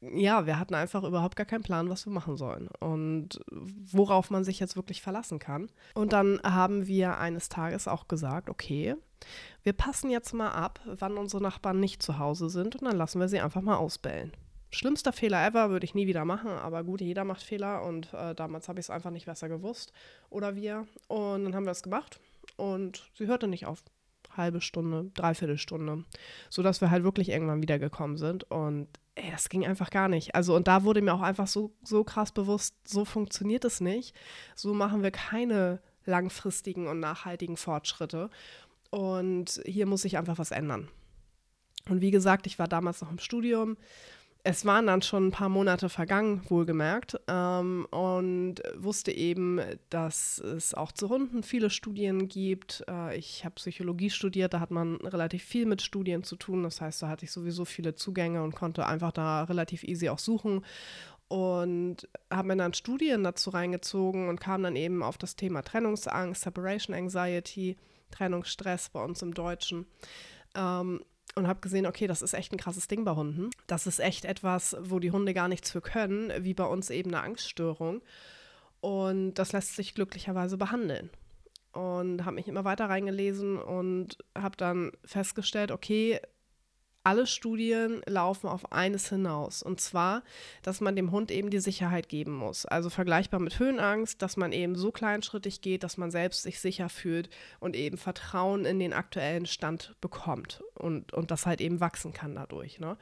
ja, 0.00 0.46
wir 0.46 0.58
hatten 0.58 0.74
einfach 0.74 1.02
überhaupt 1.02 1.36
gar 1.36 1.46
keinen 1.46 1.62
Plan, 1.62 1.90
was 1.90 2.06
wir 2.06 2.12
machen 2.12 2.36
sollen 2.36 2.68
und 2.80 3.40
worauf 3.50 4.30
man 4.30 4.44
sich 4.44 4.60
jetzt 4.60 4.76
wirklich 4.76 5.02
verlassen 5.02 5.38
kann. 5.38 5.70
Und 5.94 6.12
dann 6.12 6.40
haben 6.44 6.86
wir 6.86 7.18
eines 7.18 7.48
Tages 7.48 7.88
auch 7.88 8.06
gesagt, 8.06 8.48
okay, 8.48 8.94
wir 9.64 9.72
passen 9.72 10.10
jetzt 10.10 10.32
mal 10.34 10.50
ab, 10.50 10.80
wann 10.84 11.18
unsere 11.18 11.42
Nachbarn 11.42 11.80
nicht 11.80 12.02
zu 12.02 12.18
Hause 12.18 12.48
sind 12.48 12.76
und 12.76 12.84
dann 12.84 12.96
lassen 12.96 13.20
wir 13.20 13.28
sie 13.28 13.40
einfach 13.40 13.62
mal 13.62 13.76
ausbellen. 13.76 14.32
Schlimmster 14.70 15.12
Fehler 15.12 15.46
ever 15.46 15.70
würde 15.70 15.84
ich 15.84 15.94
nie 15.94 16.06
wieder 16.06 16.24
machen, 16.24 16.50
aber 16.50 16.84
gut, 16.84 17.00
jeder 17.00 17.24
macht 17.24 17.42
Fehler 17.42 17.82
und 17.84 18.12
äh, 18.12 18.34
damals 18.34 18.68
habe 18.68 18.78
ich 18.78 18.86
es 18.86 18.90
einfach 18.90 19.10
nicht 19.10 19.26
besser 19.26 19.48
gewusst 19.48 19.92
oder 20.28 20.56
wir. 20.56 20.86
Und 21.08 21.44
dann 21.44 21.54
haben 21.54 21.64
wir 21.64 21.72
es 21.72 21.82
gemacht 21.82 22.20
und 22.56 23.10
sie 23.14 23.26
hörte 23.26 23.48
nicht 23.48 23.66
auf. 23.66 23.82
Halbe 24.36 24.60
Stunde, 24.60 25.10
dreiviertel 25.14 25.58
Stunde, 25.58 26.04
sodass 26.50 26.80
wir 26.80 26.90
halt 26.90 27.02
wirklich 27.02 27.30
irgendwann 27.30 27.62
wiedergekommen 27.62 28.18
sind 28.18 28.44
und 28.50 28.86
ey, 29.18 29.30
das 29.30 29.48
ging 29.48 29.66
einfach 29.66 29.90
gar 29.90 30.08
nicht. 30.08 30.34
Also 30.34 30.54
und 30.54 30.68
da 30.68 30.84
wurde 30.84 31.02
mir 31.02 31.14
auch 31.14 31.20
einfach 31.20 31.46
so, 31.46 31.72
so 31.82 32.04
krass 32.04 32.32
bewusst, 32.32 32.74
so 32.84 33.04
funktioniert 33.04 33.64
es 33.64 33.80
nicht. 33.80 34.14
So 34.54 34.74
machen 34.74 35.02
wir 35.02 35.10
keine 35.10 35.80
langfristigen 36.04 36.86
und 36.86 37.00
nachhaltigen 37.00 37.56
Fortschritte. 37.56 38.30
Und 38.90 39.60
hier 39.66 39.86
muss 39.86 40.02
sich 40.02 40.16
einfach 40.16 40.38
was 40.38 40.50
ändern. 40.50 40.88
Und 41.88 42.00
wie 42.00 42.10
gesagt, 42.10 42.46
ich 42.46 42.58
war 42.58 42.68
damals 42.68 43.00
noch 43.00 43.10
im 43.10 43.18
Studium. 43.18 43.76
Es 44.44 44.64
waren 44.64 44.86
dann 44.86 45.02
schon 45.02 45.26
ein 45.26 45.30
paar 45.30 45.48
Monate 45.48 45.88
vergangen, 45.88 46.42
wohlgemerkt, 46.48 47.20
ähm, 47.26 47.86
und 47.90 48.56
wusste 48.76 49.12
eben, 49.12 49.60
dass 49.90 50.38
es 50.38 50.74
auch 50.74 50.92
zu 50.92 51.08
Hunden 51.08 51.42
viele 51.42 51.70
Studien 51.70 52.28
gibt. 52.28 52.84
Äh, 52.88 53.18
ich 53.18 53.44
habe 53.44 53.56
Psychologie 53.56 54.10
studiert, 54.10 54.54
da 54.54 54.60
hat 54.60 54.70
man 54.70 54.96
relativ 54.96 55.42
viel 55.42 55.66
mit 55.66 55.82
Studien 55.82 56.22
zu 56.22 56.36
tun. 56.36 56.62
Das 56.62 56.80
heißt, 56.80 57.02
da 57.02 57.08
hatte 57.08 57.24
ich 57.24 57.32
sowieso 57.32 57.64
viele 57.64 57.94
Zugänge 57.94 58.42
und 58.42 58.54
konnte 58.54 58.86
einfach 58.86 59.12
da 59.12 59.42
relativ 59.44 59.82
easy 59.82 60.08
auch 60.08 60.20
suchen 60.20 60.64
und 61.28 62.08
habe 62.30 62.48
mir 62.48 62.56
dann 62.56 62.72
Studien 62.72 63.22
dazu 63.22 63.50
reingezogen 63.50 64.28
und 64.28 64.40
kam 64.40 64.62
dann 64.62 64.76
eben 64.76 65.02
auf 65.02 65.18
das 65.18 65.36
Thema 65.36 65.62
Trennungsangst, 65.62 66.42
Separation 66.42 66.96
Anxiety 66.96 67.76
Trennungsstress 68.10 68.88
bei 68.88 69.04
uns 69.04 69.20
im 69.20 69.34
Deutschen. 69.34 69.86
Ähm, 70.54 71.04
und 71.34 71.46
habe 71.46 71.60
gesehen, 71.60 71.86
okay, 71.86 72.06
das 72.06 72.22
ist 72.22 72.34
echt 72.34 72.52
ein 72.52 72.58
krasses 72.58 72.88
Ding 72.88 73.04
bei 73.04 73.12
Hunden. 73.12 73.50
Das 73.66 73.86
ist 73.86 74.00
echt 74.00 74.24
etwas, 74.24 74.76
wo 74.80 74.98
die 74.98 75.10
Hunde 75.10 75.34
gar 75.34 75.48
nichts 75.48 75.70
für 75.70 75.80
können, 75.80 76.32
wie 76.44 76.54
bei 76.54 76.64
uns 76.64 76.90
eben 76.90 77.14
eine 77.14 77.22
Angststörung. 77.22 78.02
Und 78.80 79.34
das 79.34 79.52
lässt 79.52 79.76
sich 79.76 79.94
glücklicherweise 79.94 80.56
behandeln. 80.56 81.10
Und 81.72 82.24
habe 82.24 82.36
mich 82.36 82.48
immer 82.48 82.64
weiter 82.64 82.88
reingelesen 82.88 83.58
und 83.58 84.18
habe 84.36 84.56
dann 84.56 84.92
festgestellt, 85.04 85.70
okay, 85.70 86.20
alle 87.08 87.26
Studien 87.26 88.02
laufen 88.04 88.48
auf 88.48 88.70
eines 88.70 89.08
hinaus. 89.08 89.62
Und 89.62 89.80
zwar, 89.80 90.22
dass 90.62 90.82
man 90.82 90.94
dem 90.94 91.10
Hund 91.10 91.30
eben 91.30 91.48
die 91.48 91.58
Sicherheit 91.58 92.10
geben 92.10 92.34
muss. 92.34 92.66
Also 92.66 92.90
vergleichbar 92.90 93.40
mit 93.40 93.58
Höhenangst, 93.58 94.20
dass 94.20 94.36
man 94.36 94.52
eben 94.52 94.74
so 94.74 94.92
kleinschrittig 94.92 95.62
geht, 95.62 95.84
dass 95.84 95.96
man 95.96 96.10
selbst 96.10 96.42
sich 96.42 96.60
sicher 96.60 96.90
fühlt 96.90 97.30
und 97.60 97.76
eben 97.76 97.96
Vertrauen 97.96 98.66
in 98.66 98.78
den 98.78 98.92
aktuellen 98.92 99.46
Stand 99.46 99.94
bekommt 100.02 100.62
und, 100.74 101.14
und 101.14 101.30
das 101.30 101.46
halt 101.46 101.62
eben 101.62 101.80
wachsen 101.80 102.12
kann 102.12 102.34
dadurch. 102.34 102.78
Ne? 102.78 102.98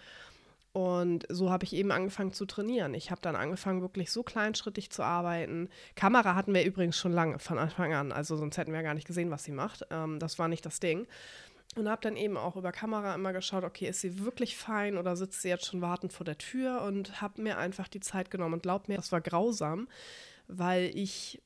Und 0.73 1.25
so 1.29 1.50
habe 1.50 1.64
ich 1.64 1.73
eben 1.73 1.91
angefangen 1.91 2.32
zu 2.32 2.44
trainieren. 2.44 2.94
Ich 2.94 3.11
habe 3.11 3.23
dann 3.23 3.35
angefangen, 3.35 3.81
wirklich 3.81 4.12
so 4.12 4.23
kleinschrittig 4.23 4.91
zu 4.91 5.02
arbeiten. 5.02 5.69
Kamera 5.97 6.37
hatten 6.37 6.55
wir 6.55 6.64
übrigens 6.64 6.97
schon 6.97 7.12
lange 7.12 7.41
von 7.41 7.59
Anfang 7.59 7.93
an, 7.94 8.12
also 8.12 8.37
sonst 8.37 8.56
hätten 8.56 8.73
wir 8.75 8.82
gar 8.82 8.94
nicht 8.94 9.06
gesehen, 9.06 9.31
was 9.32 9.43
sie 9.43 9.52
macht. 9.52 9.87
Ähm, 9.91 10.20
das 10.20 10.38
war 10.38 10.47
nicht 10.47 10.64
das 10.64 10.79
Ding. 10.79 11.09
Und 11.76 11.90
habe 11.90 12.00
dann 12.00 12.17
eben 12.17 12.38
auch 12.38 12.56
über 12.56 12.73
Kamera 12.73 13.14
immer 13.14 13.34
geschaut, 13.34 13.62
okay, 13.62 13.87
ist 13.87 14.00
sie 14.00 14.25
wirklich 14.25 14.56
fein 14.56 14.96
oder 14.96 15.14
sitzt 15.14 15.43
sie 15.43 15.50
jetzt 15.50 15.67
schon 15.67 15.82
wartend 15.82 16.12
vor 16.12 16.25
der 16.25 16.38
Tür 16.38 16.81
und 16.82 17.20
habe 17.20 17.42
mir 17.42 17.59
einfach 17.59 17.87
die 17.87 18.00
Zeit 18.00 18.30
genommen. 18.30 18.54
Und 18.54 18.62
glaub 18.62 18.88
mir, 18.88 18.97
das 18.97 19.12
war 19.12 19.21
grausam, 19.21 19.87
weil 20.49 20.90
ich 20.95 21.42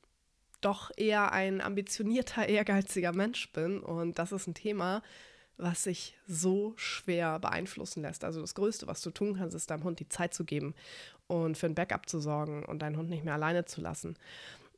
doch 0.61 0.89
eher 0.95 1.33
ein 1.33 1.59
ambitionierter, 1.59 2.47
ehrgeiziger 2.49 3.11
Mensch 3.11 3.51
bin. 3.51 3.81
Und 3.81 4.19
das 4.19 4.31
ist 4.31 4.47
ein 4.47 4.53
Thema, 4.53 5.03
was 5.57 5.83
sich 5.83 6.17
so 6.27 6.73
schwer 6.77 7.37
beeinflussen 7.39 8.01
lässt. 8.01 8.23
Also 8.23 8.39
das 8.41 8.55
Größte, 8.55 8.87
was 8.87 9.01
du 9.01 9.11
tun 9.11 9.35
kannst, 9.37 9.55
ist 9.55 9.69
deinem 9.69 9.83
Hund 9.83 9.99
die 9.99 10.09
Zeit 10.09 10.33
zu 10.33 10.45
geben 10.45 10.73
und 11.27 11.57
für 11.57 11.67
ein 11.67 11.75
Backup 11.75 12.09
zu 12.09 12.19
sorgen 12.19 12.63
und 12.65 12.81
deinen 12.81 12.97
Hund 12.97 13.09
nicht 13.09 13.25
mehr 13.25 13.35
alleine 13.35 13.65
zu 13.65 13.81
lassen. 13.81 14.15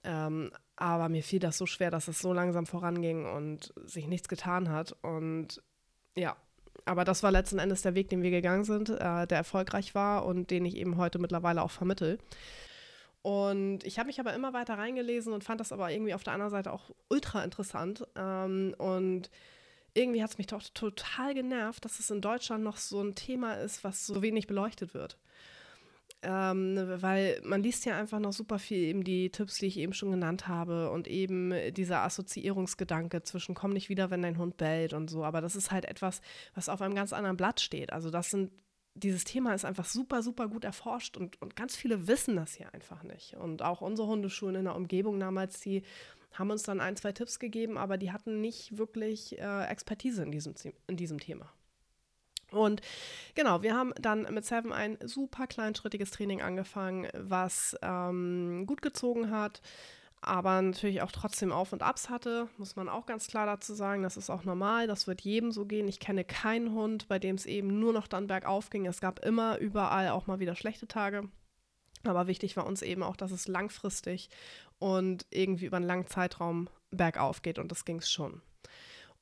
Ähm, 0.04 0.52
aber 0.76 1.10
mir 1.10 1.24
fiel 1.24 1.40
das 1.40 1.58
so 1.58 1.66
schwer, 1.66 1.92
dass 1.92 2.08
es 2.08 2.20
so 2.20 2.34
langsam 2.34 2.66
voranging 2.66 3.26
und 3.26 3.74
sich 3.86 4.08
nichts 4.08 4.28
getan 4.28 4.70
hat. 4.70 4.96
Und 5.02 5.62
ja, 6.16 6.36
aber 6.86 7.06
das 7.06 7.24
war 7.24 7.32
letzten 7.32 7.60
Endes 7.60 7.82
der 7.82 7.96
Weg, 7.96 8.10
den 8.10 8.24
wir 8.24 8.32
gegangen 8.32 8.64
sind, 8.64 8.90
äh, 8.90 9.28
der 9.28 9.38
erfolgreich 9.38 9.96
war 9.96 10.26
und 10.26 10.52
den 10.52 10.66
ich 10.66 10.76
eben 10.76 10.98
heute 10.98 11.20
mittlerweile 11.20 11.62
auch 11.62 11.72
vermittel. 11.72 12.18
Und 13.22 13.86
ich 13.86 14.00
habe 14.00 14.08
mich 14.08 14.20
aber 14.20 14.34
immer 14.34 14.52
weiter 14.54 14.78
reingelesen 14.78 15.32
und 15.32 15.46
fand 15.46 15.62
das 15.62 15.72
aber 15.72 15.92
irgendwie 15.92 16.14
auf 16.14 16.24
der 16.24 16.34
anderen 16.34 16.52
Seite 16.52 16.74
auch 16.74 16.92
ultra 17.10 17.44
interessant. 17.44 18.06
Ähm, 18.16 18.76
und 18.78 19.30
irgendwie 19.94 20.22
hat 20.22 20.32
es 20.32 20.38
mich 20.38 20.48
doch 20.48 20.62
total 20.74 21.34
genervt, 21.34 21.86
dass 21.86 22.00
es 22.00 22.10
in 22.10 22.20
Deutschland 22.20 22.64
noch 22.64 22.78
so 22.78 23.02
ein 23.02 23.16
Thema 23.16 23.54
ist, 23.54 23.84
was 23.84 24.06
so 24.06 24.22
wenig 24.22 24.48
beleuchtet 24.48 24.94
wird. 24.94 25.18
Ähm, 26.24 26.78
weil 27.02 27.42
man 27.44 27.62
liest 27.62 27.86
ja 27.86 27.98
einfach 27.98 28.20
noch 28.20 28.34
super 28.34 28.58
viel 28.58 28.78
eben 28.78 29.04
die 29.04 29.30
Tipps, 29.30 29.58
die 29.58 29.68
ich 29.68 29.78
eben 29.78 29.94
schon 29.94 30.12
genannt 30.12 30.48
habe 30.48 30.90
und 30.90 31.08
eben 31.08 31.54
dieser 31.74 32.02
Assoziierungsgedanke 32.04 33.24
zwischen 33.24 33.56
komm 33.56 33.74
nicht 33.74 33.90
wieder, 33.90 34.10
wenn 34.10 34.22
dein 34.22 34.38
Hund 34.38 34.58
bellt 34.58 34.94
und 34.94 35.10
so. 35.10 35.24
Aber 35.24 35.42
das 35.42 35.56
ist 35.56 35.72
halt 35.72 35.86
etwas, 35.86 36.22
was 36.56 36.70
auf 36.70 36.82
einem 36.82 36.96
ganz 36.96 37.14
anderen 37.14 37.38
Blatt 37.38 37.60
steht. 37.60 37.92
Also 37.92 38.10
das 38.10 38.30
sind 38.30 38.52
dieses 38.96 39.24
Thema 39.24 39.54
ist 39.54 39.66
einfach 39.66 39.86
super, 39.86 40.22
super 40.22 40.48
gut 40.48 40.64
erforscht 40.64 41.18
und, 41.18 41.42
und 41.42 41.56
ganz 41.56 41.76
viele 41.76 42.08
wissen 42.08 42.36
das 42.36 42.54
hier 42.54 42.74
einfach 42.74 43.04
nicht. 43.04 43.36
Und 43.36 43.62
auch 43.62 43.82
unsere 43.82 44.08
Hundeschulen 44.08 44.56
in 44.56 44.66
der 44.66 44.76
Umgebung 44.76 45.20
damals, 45.20 45.60
die 45.60 45.82
haben 46.34 46.52
uns 46.52 46.64
dann 46.64 46.80
ein, 46.80 46.96
zwei 46.96 47.12
Tipps 47.12 47.40
gegeben, 47.40 47.78
aber 47.78 47.98
die 47.98 48.12
hatten 48.12 48.42
nicht 48.42 48.78
wirklich 48.78 49.38
äh, 49.40 49.66
Expertise 49.66 50.24
in 50.24 50.32
diesem, 50.32 50.54
in 50.88 50.98
diesem 50.98 51.20
Thema. 51.20 51.52
Und 52.54 52.82
genau, 53.36 53.62
wir 53.62 53.76
haben 53.76 53.94
dann 54.00 54.24
mit 54.34 54.46
Seven 54.46 54.72
ein 54.72 54.98
super 55.04 55.48
kleinschrittiges 55.48 56.12
Training 56.12 56.42
angefangen, 56.42 57.08
was 57.18 57.76
ähm, 57.82 58.66
gut 58.68 58.82
gezogen 58.82 59.32
hat. 59.32 59.62
aber 60.26 60.62
natürlich 60.62 61.02
auch 61.02 61.12
trotzdem 61.12 61.52
Auf 61.52 61.74
und 61.74 61.84
Abs 61.84 62.10
hatte, 62.10 62.48
muss 62.58 62.76
man 62.76 62.88
auch 62.88 63.06
ganz 63.06 63.28
klar 63.28 63.46
dazu 63.46 63.74
sagen. 63.74 64.04
Das 64.04 64.18
ist 64.18 64.30
auch 64.30 64.44
normal, 64.46 64.88
das 64.88 65.06
wird 65.06 65.22
jedem 65.22 65.52
so 65.52 65.66
gehen. 65.66 65.88
Ich 65.88 66.00
kenne 66.00 66.24
keinen 66.24 66.74
Hund, 66.74 67.08
bei 67.10 67.20
dem 67.20 67.36
es 67.36 67.46
eben 67.46 67.80
nur 67.80 67.94
noch 67.94 68.08
dann 68.08 68.28
bergauf 68.28 68.70
ging. 68.70 68.86
Es 68.86 69.02
gab 69.02 69.20
immer 69.26 69.58
überall 69.58 70.10
auch 70.10 70.28
mal 70.28 70.40
wieder 70.40 70.56
schlechte 70.56 70.88
Tage. 70.88 71.30
Aber 72.06 72.28
wichtig 72.28 72.58
war 72.58 72.66
uns 72.66 72.82
eben 72.82 73.04
auch, 73.04 73.16
dass 73.16 73.32
es 73.32 73.48
langfristig 73.48 74.30
und 74.80 75.26
irgendwie 75.30 75.66
über 75.66 75.78
einen 75.78 75.86
langen 75.86 76.08
Zeitraum 76.08 76.70
bergauf 76.92 77.42
geht 77.42 77.60
und 77.60 77.72
das 77.72 77.86
ging 77.86 77.98
es 77.98 78.12
schon. 78.12 78.42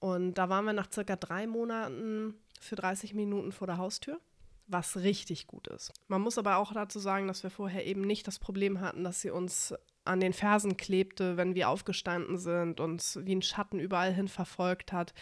Und 0.01 0.33
da 0.33 0.49
waren 0.49 0.65
wir 0.65 0.73
nach 0.73 0.91
circa 0.91 1.15
drei 1.15 1.45
Monaten 1.45 2.33
für 2.59 2.75
30 2.75 3.13
Minuten 3.13 3.51
vor 3.51 3.67
der 3.67 3.77
Haustür, 3.77 4.19
was 4.65 4.97
richtig 4.97 5.45
gut 5.45 5.67
ist. 5.67 5.93
Man 6.07 6.21
muss 6.21 6.39
aber 6.39 6.57
auch 6.57 6.73
dazu 6.73 6.97
sagen, 6.97 7.27
dass 7.27 7.43
wir 7.43 7.51
vorher 7.51 7.85
eben 7.85 8.01
nicht 8.01 8.25
das 8.25 8.39
Problem 8.39 8.81
hatten, 8.81 9.03
dass 9.03 9.21
sie 9.21 9.29
uns 9.29 9.75
an 10.03 10.19
den 10.19 10.33
Fersen 10.33 10.75
klebte, 10.75 11.37
wenn 11.37 11.53
wir 11.53 11.69
aufgestanden 11.69 12.39
sind, 12.39 12.79
uns 12.79 13.19
wie 13.21 13.35
ein 13.35 13.43
Schatten 13.43 13.79
überall 13.79 14.11
hin 14.11 14.27
verfolgt 14.27 14.91
hat. 14.91 15.13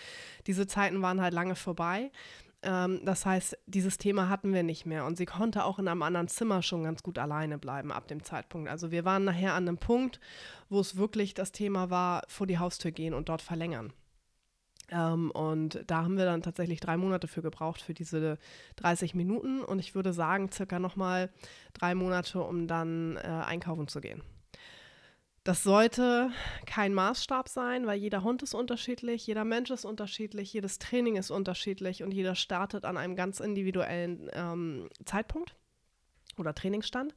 Diese 0.47 0.65
Zeiten 0.65 1.01
waren 1.01 1.19
halt 1.19 1.33
lange 1.33 1.55
vorbei. 1.55 2.09
Ähm, 2.61 3.01
das 3.03 3.25
heißt, 3.25 3.57
dieses 3.65 3.97
Thema 3.97 4.29
hatten 4.29 4.53
wir 4.53 4.63
nicht 4.63 4.85
mehr 4.85 5.03
und 5.03 5.17
sie 5.17 5.25
konnte 5.25 5.65
auch 5.65 5.79
in 5.79 5.89
einem 5.89 6.03
anderen 6.03 6.29
Zimmer 6.29 6.61
schon 6.61 6.85
ganz 6.85 7.03
gut 7.03 7.19
alleine 7.19 7.57
bleiben 7.57 7.91
ab 7.91 8.07
dem 8.07 8.23
Zeitpunkt. 8.23 8.69
Also 8.69 8.91
wir 8.91 9.03
waren 9.03 9.25
nachher 9.25 9.55
an 9.55 9.67
einem 9.67 9.77
Punkt, 9.77 10.21
wo 10.69 10.79
es 10.79 10.95
wirklich 10.95 11.33
das 11.33 11.51
Thema 11.51 11.89
war, 11.89 12.23
vor 12.29 12.47
die 12.47 12.59
Haustür 12.59 12.91
gehen 12.91 13.13
und 13.13 13.27
dort 13.27 13.41
verlängern. 13.41 13.91
Ähm, 14.91 15.31
und 15.31 15.83
da 15.87 16.03
haben 16.03 16.17
wir 16.17 16.25
dann 16.25 16.41
tatsächlich 16.41 16.79
drei 16.79 16.97
Monate 16.97 17.27
für 17.27 17.41
gebraucht, 17.41 17.81
für 17.81 17.93
diese 17.93 18.37
30 18.77 19.15
Minuten. 19.15 19.61
Und 19.61 19.79
ich 19.79 19.95
würde 19.95 20.13
sagen, 20.13 20.51
circa 20.51 20.79
nochmal 20.79 21.29
drei 21.73 21.95
Monate, 21.95 22.41
um 22.41 22.67
dann 22.67 23.17
äh, 23.17 23.27
einkaufen 23.27 23.87
zu 23.87 24.01
gehen. 24.01 24.21
Das 25.43 25.63
sollte 25.63 26.31
kein 26.65 26.93
Maßstab 26.93 27.47
sein, 27.47 27.87
weil 27.87 27.97
jeder 27.97 28.23
Hund 28.23 28.43
ist 28.43 28.53
unterschiedlich, 28.53 29.25
jeder 29.25 29.45
Mensch 29.45 29.71
ist 29.71 29.85
unterschiedlich, 29.85 30.53
jedes 30.53 30.79
Training 30.79 31.15
ist 31.15 31.31
unterschiedlich 31.31 32.03
und 32.03 32.11
jeder 32.11 32.35
startet 32.35 32.85
an 32.85 32.97
einem 32.97 33.15
ganz 33.15 33.39
individuellen 33.39 34.29
ähm, 34.33 34.89
Zeitpunkt 35.05 35.55
oder 36.37 36.53
Trainingsstand. 36.53 37.15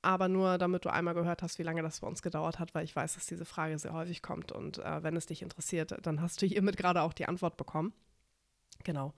Aber 0.00 0.28
nur 0.28 0.58
damit 0.58 0.84
du 0.84 0.92
einmal 0.92 1.14
gehört 1.14 1.42
hast, 1.42 1.58
wie 1.58 1.64
lange 1.64 1.82
das 1.82 2.00
bei 2.00 2.06
uns 2.06 2.22
gedauert 2.22 2.58
hat, 2.58 2.74
weil 2.74 2.84
ich 2.84 2.94
weiß, 2.94 3.14
dass 3.14 3.26
diese 3.26 3.44
Frage 3.44 3.78
sehr 3.78 3.92
häufig 3.92 4.22
kommt. 4.22 4.52
Und 4.52 4.78
äh, 4.78 5.02
wenn 5.02 5.16
es 5.16 5.26
dich 5.26 5.42
interessiert, 5.42 5.94
dann 6.02 6.20
hast 6.20 6.40
du 6.40 6.46
hiermit 6.46 6.76
gerade 6.76 7.02
auch 7.02 7.12
die 7.12 7.26
Antwort 7.26 7.56
bekommen. 7.56 7.92
Genau. 8.84 9.12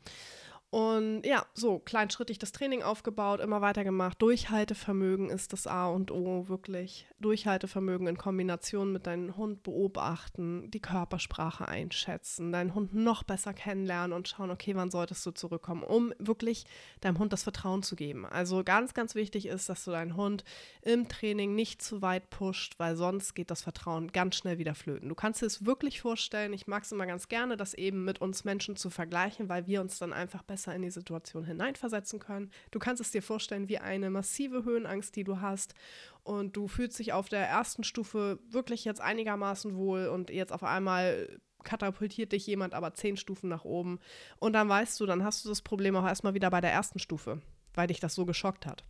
Und 0.70 1.22
ja, 1.26 1.44
so 1.52 1.80
kleinschrittig 1.80 2.38
das 2.38 2.52
Training 2.52 2.84
aufgebaut, 2.84 3.40
immer 3.40 3.60
weiter 3.60 3.82
gemacht. 3.82 4.22
Durchhaltevermögen 4.22 5.28
ist 5.28 5.52
das 5.52 5.66
A 5.66 5.88
und 5.88 6.12
O, 6.12 6.48
wirklich. 6.48 7.08
Durchhaltevermögen 7.18 8.06
in 8.06 8.16
Kombination 8.16 8.92
mit 8.92 9.08
deinem 9.08 9.36
Hund 9.36 9.64
beobachten, 9.64 10.70
die 10.70 10.80
Körpersprache 10.80 11.66
einschätzen, 11.66 12.52
deinen 12.52 12.76
Hund 12.76 12.94
noch 12.94 13.24
besser 13.24 13.52
kennenlernen 13.52 14.12
und 14.12 14.28
schauen, 14.28 14.52
okay, 14.52 14.76
wann 14.76 14.92
solltest 14.92 15.26
du 15.26 15.32
zurückkommen, 15.32 15.82
um 15.82 16.14
wirklich 16.20 16.66
deinem 17.00 17.18
Hund 17.18 17.32
das 17.32 17.42
Vertrauen 17.42 17.82
zu 17.82 17.96
geben. 17.96 18.24
Also 18.24 18.62
ganz, 18.62 18.94
ganz 18.94 19.16
wichtig 19.16 19.46
ist, 19.46 19.68
dass 19.68 19.84
du 19.84 19.90
deinen 19.90 20.14
Hund 20.14 20.44
im 20.82 21.08
Training 21.08 21.56
nicht 21.56 21.82
zu 21.82 22.00
weit 22.00 22.30
pusht, 22.30 22.78
weil 22.78 22.94
sonst 22.94 23.34
geht 23.34 23.50
das 23.50 23.62
Vertrauen 23.62 24.12
ganz 24.12 24.36
schnell 24.36 24.58
wieder 24.58 24.76
flöten. 24.76 25.08
Du 25.08 25.16
kannst 25.16 25.42
dir 25.42 25.46
es 25.46 25.66
wirklich 25.66 26.00
vorstellen, 26.00 26.52
ich 26.52 26.68
mag 26.68 26.84
es 26.84 26.92
immer 26.92 27.06
ganz 27.06 27.28
gerne, 27.28 27.56
das 27.56 27.74
eben 27.74 28.04
mit 28.04 28.20
uns 28.20 28.44
Menschen 28.44 28.76
zu 28.76 28.88
vergleichen, 28.88 29.48
weil 29.48 29.66
wir 29.66 29.80
uns 29.80 29.98
dann 29.98 30.12
einfach 30.12 30.44
besser 30.44 30.59
besser 30.60 30.74
in 30.74 30.82
die 30.82 30.90
Situation 30.90 31.44
hineinversetzen 31.44 32.18
können. 32.18 32.50
Du 32.70 32.78
kannst 32.78 33.00
es 33.00 33.10
dir 33.10 33.22
vorstellen 33.22 33.68
wie 33.68 33.78
eine 33.78 34.10
massive 34.10 34.64
Höhenangst, 34.64 35.16
die 35.16 35.24
du 35.24 35.40
hast 35.40 35.74
und 36.22 36.54
du 36.56 36.68
fühlst 36.68 36.98
dich 36.98 37.12
auf 37.14 37.28
der 37.28 37.46
ersten 37.48 37.82
Stufe 37.82 38.38
wirklich 38.50 38.84
jetzt 38.84 39.00
einigermaßen 39.00 39.74
wohl 39.74 40.08
und 40.08 40.28
jetzt 40.28 40.52
auf 40.52 40.62
einmal 40.62 41.40
katapultiert 41.64 42.32
dich 42.32 42.46
jemand 42.46 42.74
aber 42.74 42.94
zehn 42.94 43.16
Stufen 43.16 43.48
nach 43.48 43.64
oben 43.64 44.00
und 44.38 44.52
dann 44.52 44.68
weißt 44.68 45.00
du, 45.00 45.06
dann 45.06 45.24
hast 45.24 45.44
du 45.44 45.48
das 45.48 45.62
Problem 45.62 45.96
auch 45.96 46.06
erstmal 46.06 46.34
wieder 46.34 46.50
bei 46.50 46.60
der 46.60 46.72
ersten 46.72 46.98
Stufe, 46.98 47.40
weil 47.74 47.86
dich 47.86 48.00
das 48.00 48.14
so 48.14 48.26
geschockt 48.26 48.66
hat. 48.66 48.84